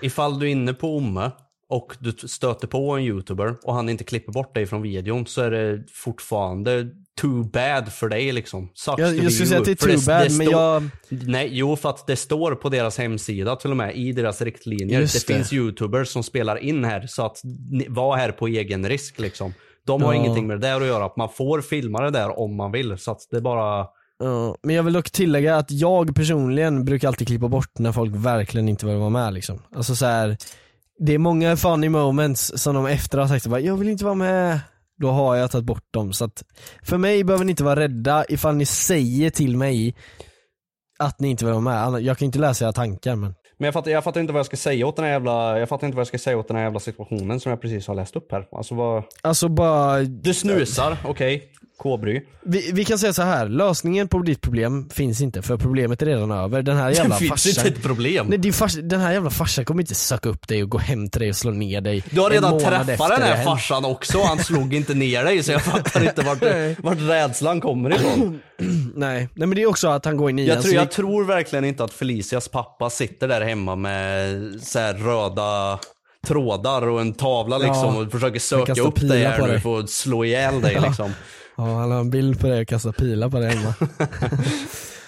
Ifall 0.01 0.39
du 0.39 0.47
är 0.47 0.51
inne 0.51 0.75
på 0.75 0.97
Omme 0.97 1.31
och 1.69 1.97
du 1.99 2.13
stöter 2.29 2.67
på 2.67 2.91
en 2.97 3.03
youtuber 3.03 3.55
och 3.63 3.75
han 3.75 3.89
inte 3.89 4.05
klipper 4.05 4.33
bort 4.33 4.55
dig 4.55 4.67
från 4.67 4.83
videon 4.83 5.27
så 5.27 5.41
är 5.43 5.51
det 5.51 5.85
fortfarande 5.93 6.91
too 7.20 7.44
bad 7.44 7.92
för 7.92 8.09
dig 8.09 8.33
liksom. 8.33 8.70
Sucks 8.75 8.98
Jag, 9.01 9.16
jag 9.16 9.33
skulle 9.33 9.48
säga 9.48 9.61
att 9.61 9.64
det 9.66 9.70
är 9.70 9.75
too 9.96 10.07
bad 10.07 10.22
men 10.22 10.31
står- 10.31 10.53
jag, 10.53 10.83
Nej, 11.09 11.48
jo 11.53 11.77
för 11.77 11.88
att 11.90 12.07
det 12.07 12.16
står 12.16 12.55
på 12.55 12.68
deras 12.68 12.98
hemsida 12.98 13.57
till 13.57 13.70
och 13.70 13.77
med 13.77 13.96
i 13.96 14.12
deras 14.12 14.42
riktlinjer. 14.42 15.01
Just 15.01 15.27
det, 15.27 15.33
det. 15.33 15.37
finns 15.38 15.53
youtubers 15.53 16.09
som 16.09 16.22
spelar 16.22 16.57
in 16.57 16.85
här 16.85 17.07
så 17.07 17.27
att 17.27 17.40
var 17.88 18.16
här 18.16 18.33
på 18.33 18.46
egen 18.48 18.88
risk 18.88 19.18
liksom. 19.20 19.55
De 19.87 20.03
har 20.03 20.14
Ja. 20.14 20.20
ingenting 20.20 20.46
med 20.46 20.61
det 20.61 20.66
där 20.68 20.81
att 20.81 20.87
göra. 20.87 21.11
Man 21.16 21.29
får 21.29 21.61
filma 21.61 22.01
det 22.03 22.11
där 22.11 22.38
om 22.38 22.57
man 22.57 22.72
vill. 22.72 22.98
Så 22.98 23.11
att 23.11 23.20
det 23.31 23.40
bara... 23.40 23.87
Ja, 24.18 24.57
men 24.62 24.77
jag 24.77 24.83
vill 24.83 24.92
dock 24.92 25.11
tillägga 25.11 25.57
att 25.57 25.70
jag 25.70 26.14
personligen 26.14 26.85
brukar 26.85 27.09
alltid 27.09 27.27
klippa 27.27 27.48
bort 27.48 27.79
när 27.79 27.92
folk 27.92 28.12
verkligen 28.16 28.68
inte 28.68 28.87
vill 28.87 28.96
vara 28.96 29.11
med 29.11 29.33
liksom. 29.35 29.62
Alltså 29.77 29.94
så 29.94 30.07
här, 30.07 30.37
det 30.98 31.14
är 31.14 31.18
många 31.18 31.57
funny 31.57 31.88
moments 31.88 32.53
som 32.57 32.75
de 32.75 32.87
efter 32.87 33.18
har 33.18 33.29
sagt 33.29 33.46
bara, 33.46 33.61
jag 33.61 33.77
vill 33.77 33.88
inte 33.88 34.05
vara 34.05 34.14
med. 34.14 34.61
Då 35.03 35.11
har 35.11 35.37
jag 35.37 35.51
tagit 35.51 35.67
bort 35.67 35.93
dem. 35.93 36.12
Så 36.12 36.25
att 36.25 36.45
för 36.83 36.99
mig 36.99 37.25
behöver 37.25 37.45
ni 37.45 37.51
inte 37.51 37.65
vara 37.65 37.81
rädda 37.81 38.25
ifall 38.29 38.55
ni 38.57 38.67
säger 38.67 39.31
till 39.31 39.57
mig 39.57 39.95
att 40.99 41.21
ni 41.21 41.29
inte 41.29 41.45
vill 41.45 41.55
vara 41.55 41.91
med. 41.91 42.03
Jag 42.03 42.19
kan 42.19 42.27
inte 42.27 42.38
läsa 42.38 42.65
era 42.65 42.73
tankar 42.73 43.17
men. 43.17 43.35
Men 43.59 43.65
jag 43.65 43.75
fattar, 43.75 43.91
jag 43.91 44.05
fattar 44.05 44.21
inte 44.21 44.33
vad 44.33 44.38
jag 44.38 44.47
ska 44.47 44.57
säga 44.57 44.87
åt 44.87 44.97
den 44.97 45.05
här 45.05 45.12
jävla... 45.12 45.59
Jag 45.59 45.69
fattar 45.69 45.87
inte 45.87 45.97
vad 45.97 46.01
jag 46.01 46.07
ska 46.07 46.19
säga 46.19 46.38
åt 46.38 46.49
den 46.49 46.57
här 46.57 46.65
jävla 46.65 46.81
situationen 46.81 47.41
som 47.41 47.51
jag 47.51 47.61
precis 47.61 47.87
har 47.87 47.95
läst 47.95 48.17
upp 48.17 48.33
här. 48.33 48.49
Alltså 48.53 48.75
vad... 48.75 49.05
Alltså 49.23 49.49
bara, 49.49 50.01
Du 50.03 50.35
snusar, 50.35 50.97
okej. 51.05 51.53
K-bry. 51.83 52.21
vi, 52.47 52.71
vi 52.73 52.85
kan 52.85 52.99
säga 52.99 53.12
så 53.12 53.23
här. 53.23 53.49
lösningen 53.49 54.09
på 54.09 54.18
ditt 54.18 54.40
problem 54.40 54.88
finns 54.92 55.21
inte 55.21 55.42
för 55.42 55.57
problemet 55.57 56.03
är 56.03 56.07
redan 56.07 56.31
över. 56.31 56.62
Den 56.62 56.77
här 56.77 56.90
jävla 56.95 57.14
Det 57.14 57.18
finns 57.18 57.31
farsan. 57.31 57.66
inte 57.66 57.79
ett 57.79 57.85
problem. 57.85 58.27
Nej, 58.27 58.38
din 58.38 58.53
fars, 58.53 58.75
den 58.83 59.01
här 59.01 59.12
jävla 59.12 59.31
farsan 59.31 59.64
kommer 59.64 59.83
inte 59.83 59.95
söka 59.95 60.29
upp 60.29 60.49
dig 60.49 60.62
och 60.62 60.68
gå 60.68 60.79
hem 60.79 61.09
till 61.09 61.21
dig 61.21 61.29
och 61.31 61.37
slå 61.37 61.51
ner 61.51 61.81
dig 61.81 62.05
Du 62.11 62.21
har 62.21 62.31
redan 62.31 62.59
träffat 62.61 63.09
den 63.09 63.23
här 63.23 63.45
farsan 63.45 63.85
också, 63.85 64.23
han 64.23 64.38
slog 64.38 64.75
inte 64.75 64.95
ner 64.95 65.25
dig 65.25 65.42
så 65.42 65.53
jag 65.53 65.62
fattar 65.62 66.03
inte 66.05 66.23
vart, 66.23 66.42
vart 66.85 66.99
rädslan 67.11 67.61
kommer 67.61 67.95
ifrån. 67.95 68.40
Nej, 68.95 69.29
nej 69.35 69.49
men 69.49 69.51
det 69.57 69.62
är 69.62 69.66
också 69.66 69.88
att 69.88 70.05
han 70.05 70.16
går 70.16 70.31
i 70.31 70.33
nian 70.33 70.49
Jag 70.49 70.62
tror, 70.62 70.75
jag 70.75 70.87
det- 70.87 70.90
tror 70.92 71.25
verkligen 71.25 71.64
inte 71.64 71.85
att 71.85 71.92
Felicias 71.92 72.49
pappa 72.49 72.90
sitter 72.90 73.29
där 73.29 73.40
hemma 73.40 73.77
med 73.77 74.31
så 74.62 74.79
röda 74.79 75.79
trådar 76.27 76.88
och 76.88 77.01
en 77.01 77.12
tavla 77.12 77.59
liksom 77.59 77.95
Ja, 77.95 78.01
och 78.03 78.12
försöker 78.12 78.40
söka 78.40 78.83
upp 78.83 79.01
dig 79.09 79.25
här 79.25 79.47
nu 79.47 79.61
för 79.61 79.79
att 79.81 79.90
slå 79.90 80.25
ihjäl 80.25 80.61
dig 80.61 80.79
liksom. 80.87 81.11
Ja, 81.57 81.62
han 81.65 81.91
har 81.91 82.01
en 82.01 82.11
bild 82.11 82.41
på 82.41 82.47
det 82.47 82.61
och 82.61 82.69
kastar 82.69 82.93
pilar 82.93 83.29
på 83.29 83.38
det 83.38 83.47
hemma. 83.49 83.75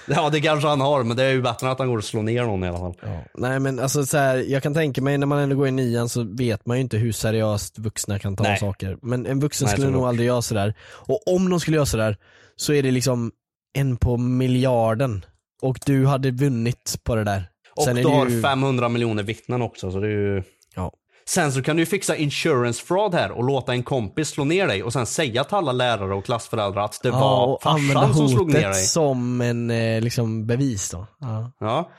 Ja 0.07 0.30
det 0.30 0.40
kanske 0.40 0.68
han 0.68 0.80
har 0.80 1.02
men 1.02 1.16
det 1.16 1.24
är 1.24 1.30
ju 1.33 1.42
bättre 1.42 1.66
än 1.66 1.72
att 1.72 1.78
han 1.78 1.88
går 1.88 1.98
och 1.98 2.04
slår 2.04 2.22
ner 2.22 2.42
någon 2.44 2.64
i 2.64 2.68
alla 2.68 2.78
fall. 2.78 2.94
ja. 3.02 3.24
Nej 3.35 3.61
men 3.61 3.80
alltså 3.80 4.07
så 4.07 4.18
här, 4.18 4.37
jag 4.37 4.62
kan 4.62 4.74
tänka 4.74 5.02
mig 5.02 5.18
när 5.18 5.26
man 5.26 5.38
ändå 5.38 5.57
går 5.57 5.68
i 5.68 5.70
nian 5.70 6.09
så 6.09 6.22
vet 6.22 6.66
man 6.66 6.76
ju 6.76 6.80
inte 6.80 6.96
hur 6.96 7.12
seriöst 7.12 7.78
vuxna 7.78 8.18
kan 8.18 8.37
ta 8.37 8.42
Nej. 8.42 8.59
saker. 8.59 8.98
Men 9.02 9.26
en 9.26 9.40
vuxen 9.40 9.66
Nej, 9.66 9.72
skulle 9.76 9.90
nog 9.90 10.04
aldrig 10.04 10.26
göra 10.26 10.42
sådär. 10.42 10.74
Och 10.83 11.20
om 11.35 11.50
de 11.50 11.61
skulle 11.61 11.76
göra 11.76 11.87
sådär 11.87 12.16
så 12.57 12.72
är 12.72 12.83
det 12.83 12.90
liksom 12.90 13.33
en 13.74 13.96
på 13.96 14.16
miljarden. 14.16 15.24
Och 15.62 15.78
du 15.87 16.07
hade 16.07 16.30
vunnit 16.30 17.00
på 17.04 17.14
det 17.14 17.24
där. 17.24 17.48
Och 17.76 17.83
Sen 17.85 17.96
du 17.96 18.04
har 18.07 18.26
ju- 18.28 18.42
500 18.42 18.88
miljoner 18.88 19.22
vittnen 19.22 19.62
också 19.62 19.90
så 19.90 20.00
det 20.00 20.07
är 20.07 20.11
ju... 20.11 20.42
Ja. 20.76 20.92
Sen 21.28 21.52
så 21.52 21.62
kan 21.62 21.76
du 21.76 21.87
fixa 21.87 22.16
insurance 22.16 22.84
fraud 22.84 23.14
här 23.14 23.30
och 23.30 23.44
låta 23.44 23.72
en 23.72 23.82
kompis 23.82 24.28
slå 24.28 24.44
ner 24.44 24.66
dig 24.66 24.82
och 24.82 24.92
sen 24.92 25.06
säga 25.06 25.44
till 25.44 25.54
alla 25.56 25.72
lärare 25.72 26.14
och 26.14 26.24
klassföräldrar 26.24 26.84
att 26.84 27.00
det 27.02 27.08
Ja, 27.08 27.18
var 27.62 27.72
använda 27.72 27.94
farsan 28.00 28.14
som 28.14 28.28
slog 28.28 28.48
ner 28.48 28.54
hotet 28.54 28.72
dig. 28.72 28.84
som 28.84 29.40
en 29.40 29.70
eh, 29.70 30.00
liksom 30.00 30.46
bevis 30.46 30.90
då. 30.90 31.06
Ja. 31.20 31.52
Ja. 31.60 31.90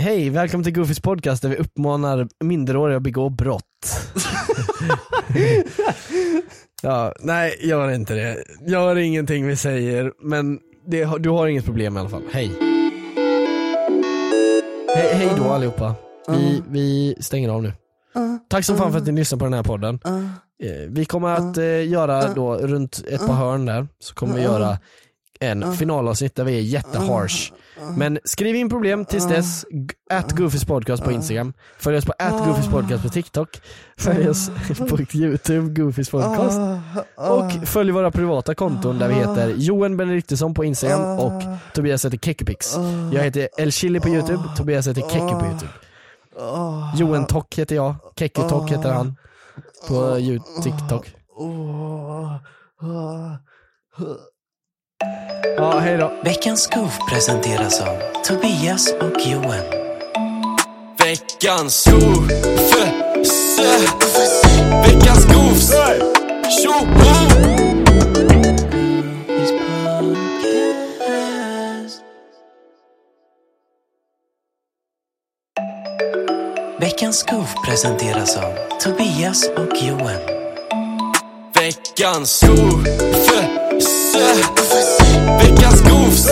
Hej, 0.00 0.30
välkommen 0.30 0.64
till 0.64 0.74
Goofys 0.74 1.00
podcast 1.00 1.42
där 1.42 1.48
vi 1.48 1.56
uppmanar 1.56 2.28
minderåriga 2.44 2.96
att 2.96 3.02
begå 3.02 3.28
brott. 3.28 3.62
ja, 6.82 7.12
nej, 7.20 7.56
gör 7.60 7.90
inte 7.90 8.14
det. 8.14 8.44
Gör 8.66 8.96
ingenting 8.96 9.46
vi 9.46 9.56
säger, 9.56 10.12
men 10.22 10.58
det, 10.86 11.18
du 11.18 11.28
har 11.30 11.46
inget 11.46 11.64
problem 11.64 11.96
i 11.96 12.00
alla 12.00 12.08
fall. 12.08 12.22
Hej. 12.32 12.50
Hej, 14.96 15.14
hej 15.14 15.28
då 15.36 15.44
allihopa. 15.44 15.94
Vi, 16.28 16.62
vi 16.68 17.16
stänger 17.20 17.48
av 17.48 17.62
nu. 17.62 17.72
Tack 18.50 18.64
så 18.64 18.76
fan 18.76 18.92
för 18.92 18.98
att 18.98 19.06
ni 19.06 19.12
lyssnar 19.12 19.38
på 19.38 19.44
den 19.44 19.54
här 19.54 19.62
podden. 19.62 19.98
Eh, 20.62 20.70
Vi 20.88 21.04
kommer 21.04 21.28
att 21.28 21.58
eh, 21.58 21.88
göra 21.88 22.34
då 22.34 22.54
runt 22.56 23.02
ett 23.08 23.26
par 23.26 23.34
hörn 23.34 23.66
där, 23.66 23.88
så 24.00 24.14
kommer 24.14 24.34
vi 24.34 24.42
göra 24.42 24.78
en 25.40 25.72
finalavsnitt 25.76 26.34
där 26.34 26.44
vi 26.44 26.56
är 26.58 26.60
jätteharsh. 26.62 27.52
Men 27.96 28.18
skriv 28.24 28.56
in 28.56 28.68
problem 28.70 29.04
tills 29.04 29.28
dess, 29.28 29.64
at 30.10 30.32
Goofys 30.32 30.64
podcast 30.64 31.04
på 31.04 31.12
Instagram, 31.12 31.52
följ 31.78 31.96
oss 31.96 32.04
på 32.04 32.12
at 32.18 32.46
Goofys 32.46 32.66
podcast 32.68 33.02
på 33.02 33.08
TikTok, 33.08 33.60
följ 33.98 34.28
oss 34.28 34.50
på 34.88 34.98
Youtube, 35.14 35.82
Goofys 35.82 36.10
podcast. 36.10 36.58
Och 37.16 37.68
följ 37.68 37.90
våra 37.90 38.10
privata 38.10 38.54
konton 38.54 38.98
där 38.98 39.08
vi 39.08 39.14
heter 39.14 39.54
Johan 39.56 39.96
Benediktusson 39.96 40.54
på 40.54 40.64
Instagram 40.64 41.18
och 41.18 41.42
Tobias 41.74 42.04
heter 42.04 42.18
Kekipix. 42.18 42.76
Jag 43.12 43.22
heter 43.22 43.48
El 43.58 43.72
Chili 43.72 44.00
på 44.00 44.08
Youtube, 44.08 44.42
Tobias 44.56 44.88
heter 44.88 45.02
Kekki 45.02 45.34
på 45.34 45.46
Youtube. 45.50 45.72
Johan 46.96 47.26
Tock 47.26 47.54
heter 47.58 47.76
jag, 47.76 47.94
Kekki 48.18 48.42
Tock 48.48 48.70
heter 48.70 48.92
han 48.92 49.16
på 49.88 49.94
Yout- 50.18 50.62
TikTok. 50.62 51.14
Ja, 55.56 55.78
hej 55.78 55.96
då. 55.98 56.12
Veckans 56.24 56.70
goof 56.74 56.98
presenteras 57.10 57.80
av 57.80 57.98
Tobias 58.24 58.92
och 58.92 59.20
Johan. 59.26 59.64
Veckans 60.98 61.84
goof. 61.90 62.30
Veckans 64.86 65.26
goofs. 65.26 65.72
Tjoho! 66.62 67.83
Veckans 76.94 77.22
goof 77.22 77.54
presenteras 77.64 78.36
av 78.36 78.52
Tobias 78.80 79.48
och 79.48 79.82
Johan. 79.82 80.20
Veckans 81.54 82.42
goof. 82.46 82.86
Veckans 85.40 85.82
podcast. 85.82 86.28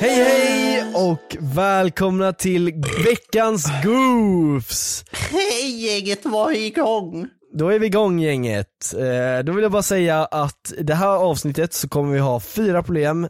Hej 0.00 0.24
hej 0.24 0.84
och 0.94 1.36
välkomna 1.40 2.32
till 2.32 2.84
veckans 3.04 3.66
Goofs! 3.84 5.04
Hej 5.12 5.86
gänget, 5.86 6.26
var 6.26 6.50
igång! 6.50 7.28
Då 7.52 7.68
är 7.68 7.78
vi 7.78 7.86
igång 7.86 8.18
gänget. 8.18 8.94
Eh, 8.94 9.44
då 9.44 9.52
vill 9.52 9.62
jag 9.62 9.72
bara 9.72 9.82
säga 9.82 10.24
att 10.24 10.72
det 10.78 10.94
här 10.94 11.16
avsnittet 11.16 11.74
så 11.74 11.88
kommer 11.88 12.12
vi 12.12 12.18
ha 12.18 12.40
fyra 12.40 12.82
problem, 12.82 13.28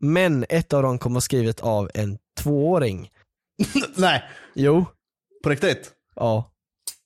men 0.00 0.44
ett 0.48 0.72
av 0.72 0.82
dem 0.82 0.98
kommer 0.98 1.20
skrivet 1.20 1.60
av 1.60 1.90
en 1.94 2.18
tvååring. 2.40 3.10
Nej, 3.96 4.22
Jo, 4.54 4.84
På 5.42 5.50
riktigt? 5.50 5.90
Ja. 6.16 6.52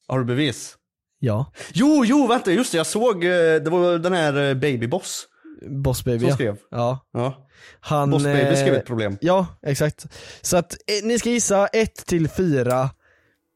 Har 0.09 0.18
du 0.18 0.24
bevis? 0.24 0.76
Ja. 1.18 1.53
Jo, 1.72 2.05
jo, 2.05 2.26
vänta, 2.26 2.53
just 2.53 2.72
det, 2.72 2.76
jag 2.79 2.87
såg, 2.87 3.24
eh, 3.24 3.31
det 3.31 3.68
var 3.70 3.98
den 3.98 4.12
här 4.12 4.48
eh, 4.48 4.55
Baby 4.55 4.87
Boss 4.87 5.26
Boss 5.68 6.05
baby 6.05 6.24
som 6.24 6.33
skrev. 6.35 6.57
Ja. 6.70 7.09
Ja. 7.12 7.46
Han, 7.81 8.11
Boss 8.11 8.22
Baby 8.24 8.57
skrev 8.57 8.74
eh, 8.74 8.79
ett 8.81 8.87
problem. 8.87 9.18
Ja, 9.20 9.46
exakt. 9.62 10.07
Så 10.40 10.57
att 10.57 10.76
ni 11.03 11.18
ska 11.18 11.31
gissa 11.31 11.66
1 11.66 11.94
till 12.07 12.29
4 12.29 12.90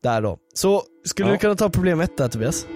där 0.03 0.21
då. 0.21 0.39
Så 0.55 0.83
skulle 1.05 1.29
Ja. 1.29 1.33
du 1.33 1.39
kunna 1.39 1.55
ta 1.55 1.71
problem 1.71 2.01
1 2.01 2.17
där 2.17 2.29
Tobias? 2.29 2.67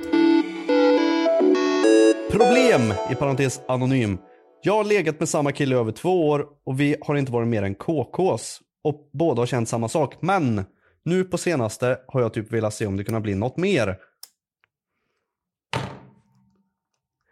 Problem, 2.30 2.94
i 3.10 3.14
parentes 3.14 3.60
anonym. 3.68 4.18
Jag 4.62 4.72
har 4.76 4.84
legat 4.84 5.20
med 5.20 5.28
samma 5.28 5.52
kille 5.52 5.74
i 5.76 5.78
över 5.78 5.92
två 5.92 6.28
år 6.28 6.46
och 6.64 6.80
vi 6.80 6.96
har 7.00 7.16
inte 7.16 7.32
varit 7.32 7.48
mer 7.48 7.62
än 7.62 7.74
KKs. 7.74 8.60
Och 8.84 9.10
båda 9.12 9.42
har 9.42 9.46
känt 9.46 9.68
samma 9.68 9.88
sak. 9.88 10.22
Men 10.22 10.64
nu 11.04 11.24
på 11.24 11.38
senaste 11.38 11.98
har 12.08 12.20
jag 12.20 12.34
typ 12.34 12.52
velat 12.52 12.74
se 12.74 12.86
om 12.86 12.96
det 12.96 13.04
kunde 13.04 13.20
bli 13.20 13.34
något 13.34 13.56
mer. 13.56 13.96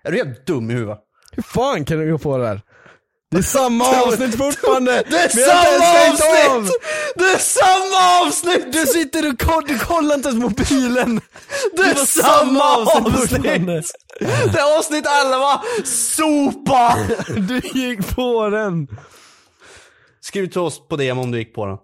Är 0.02 0.12
du 0.12 0.16
helt 0.16 0.46
dum 0.46 0.70
i 0.70 0.74
huvudet? 0.74 0.98
Hur 1.32 1.42
fan 1.42 1.84
kan 1.84 1.98
du 1.98 2.12
gå 2.12 2.18
på 2.18 2.38
det 2.38 2.44
där? 2.44 2.60
Det 3.30 3.38
är 3.38 3.42
samma 3.42 3.84
avsnitt 4.02 4.36
fortfarande! 4.36 5.02
Det 5.10 5.16
är 5.16 5.28
samma 5.28 6.10
avsnitt! 6.10 6.72
Det 7.14 7.24
är 7.24 7.38
samma 7.38 8.26
avsnitt! 8.26 8.72
Du 8.72 8.86
sitter 8.86 9.28
och 9.32 9.40
koll, 9.40 9.64
du 9.68 9.78
kollar 9.78 10.14
inte 10.14 10.28
ens 10.28 10.42
mobilen! 10.42 11.20
Det 11.76 11.82
är 11.82 11.94
samma 11.94 12.64
avsnitt! 12.76 13.42
Det 14.52 14.58
är 14.58 14.78
avsnitt 14.78 15.06
11! 15.24 15.62
Sopa! 15.84 16.96
Du 17.36 17.60
gick 17.80 18.14
på 18.16 18.48
den! 18.48 18.88
Skriv 20.20 20.46
till 20.46 20.60
oss 20.60 20.88
på 20.88 20.96
DM 20.96 21.18
om 21.18 21.30
du 21.30 21.38
gick 21.38 21.54
på 21.54 21.66
den. 21.66 21.78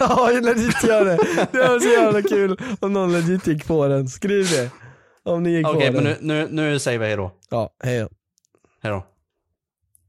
Ja, 0.00 0.30
legit 0.42 0.84
gör 0.84 1.04
det. 1.04 1.16
Det 1.52 1.68
var 1.68 1.80
så 1.80 1.88
jävla 1.88 2.22
kul 2.22 2.60
om 2.80 2.92
någon 2.92 3.12
legit 3.12 3.46
gick 3.46 3.66
på 3.66 3.88
den. 3.88 4.08
Skriv 4.08 4.50
det. 4.50 4.70
Om 5.24 5.42
ni 5.42 5.50
gick 5.50 5.64
på 5.66 5.70
Okej, 5.72 5.90
den. 5.90 5.94
men 5.94 6.04
nu, 6.04 6.16
nu, 6.20 6.48
nu 6.50 6.78
säger 6.78 6.98
vi 6.98 7.06
hejdå. 7.06 7.30
Ja, 7.50 7.70
hej 7.84 7.98
då. 8.00 8.08
Hejdå. 8.82 9.04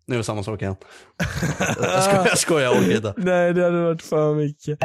Nu 0.10 0.16
är 0.16 0.18
det 0.18 0.24
samma 0.24 0.44
sak 0.44 0.62
igen. 0.62 0.76
jag 1.80 2.04
skojar, 2.04 2.26
jag, 2.26 2.38
skojar, 2.38 2.66
jag 2.66 2.78
orkar 2.78 2.96
inte. 2.96 3.14
Nej, 3.18 3.54
det 3.54 3.64
hade 3.64 3.82
varit 3.84 4.02
för 4.02 4.36
mycket. 4.36 4.80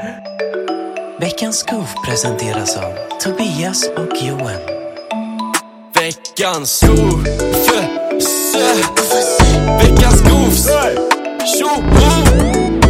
Veckans 1.20 1.62
Goof 1.62 1.94
presenteras 2.06 2.76
av 2.76 2.92
Tobias 3.20 3.88
och 3.96 4.22
Johan. 4.22 4.60
Veckans 5.94 6.84
Goof! 6.86 7.26
Veckans 9.80 10.22
Goofs! 10.22 10.68
Tjoho! 11.58 12.83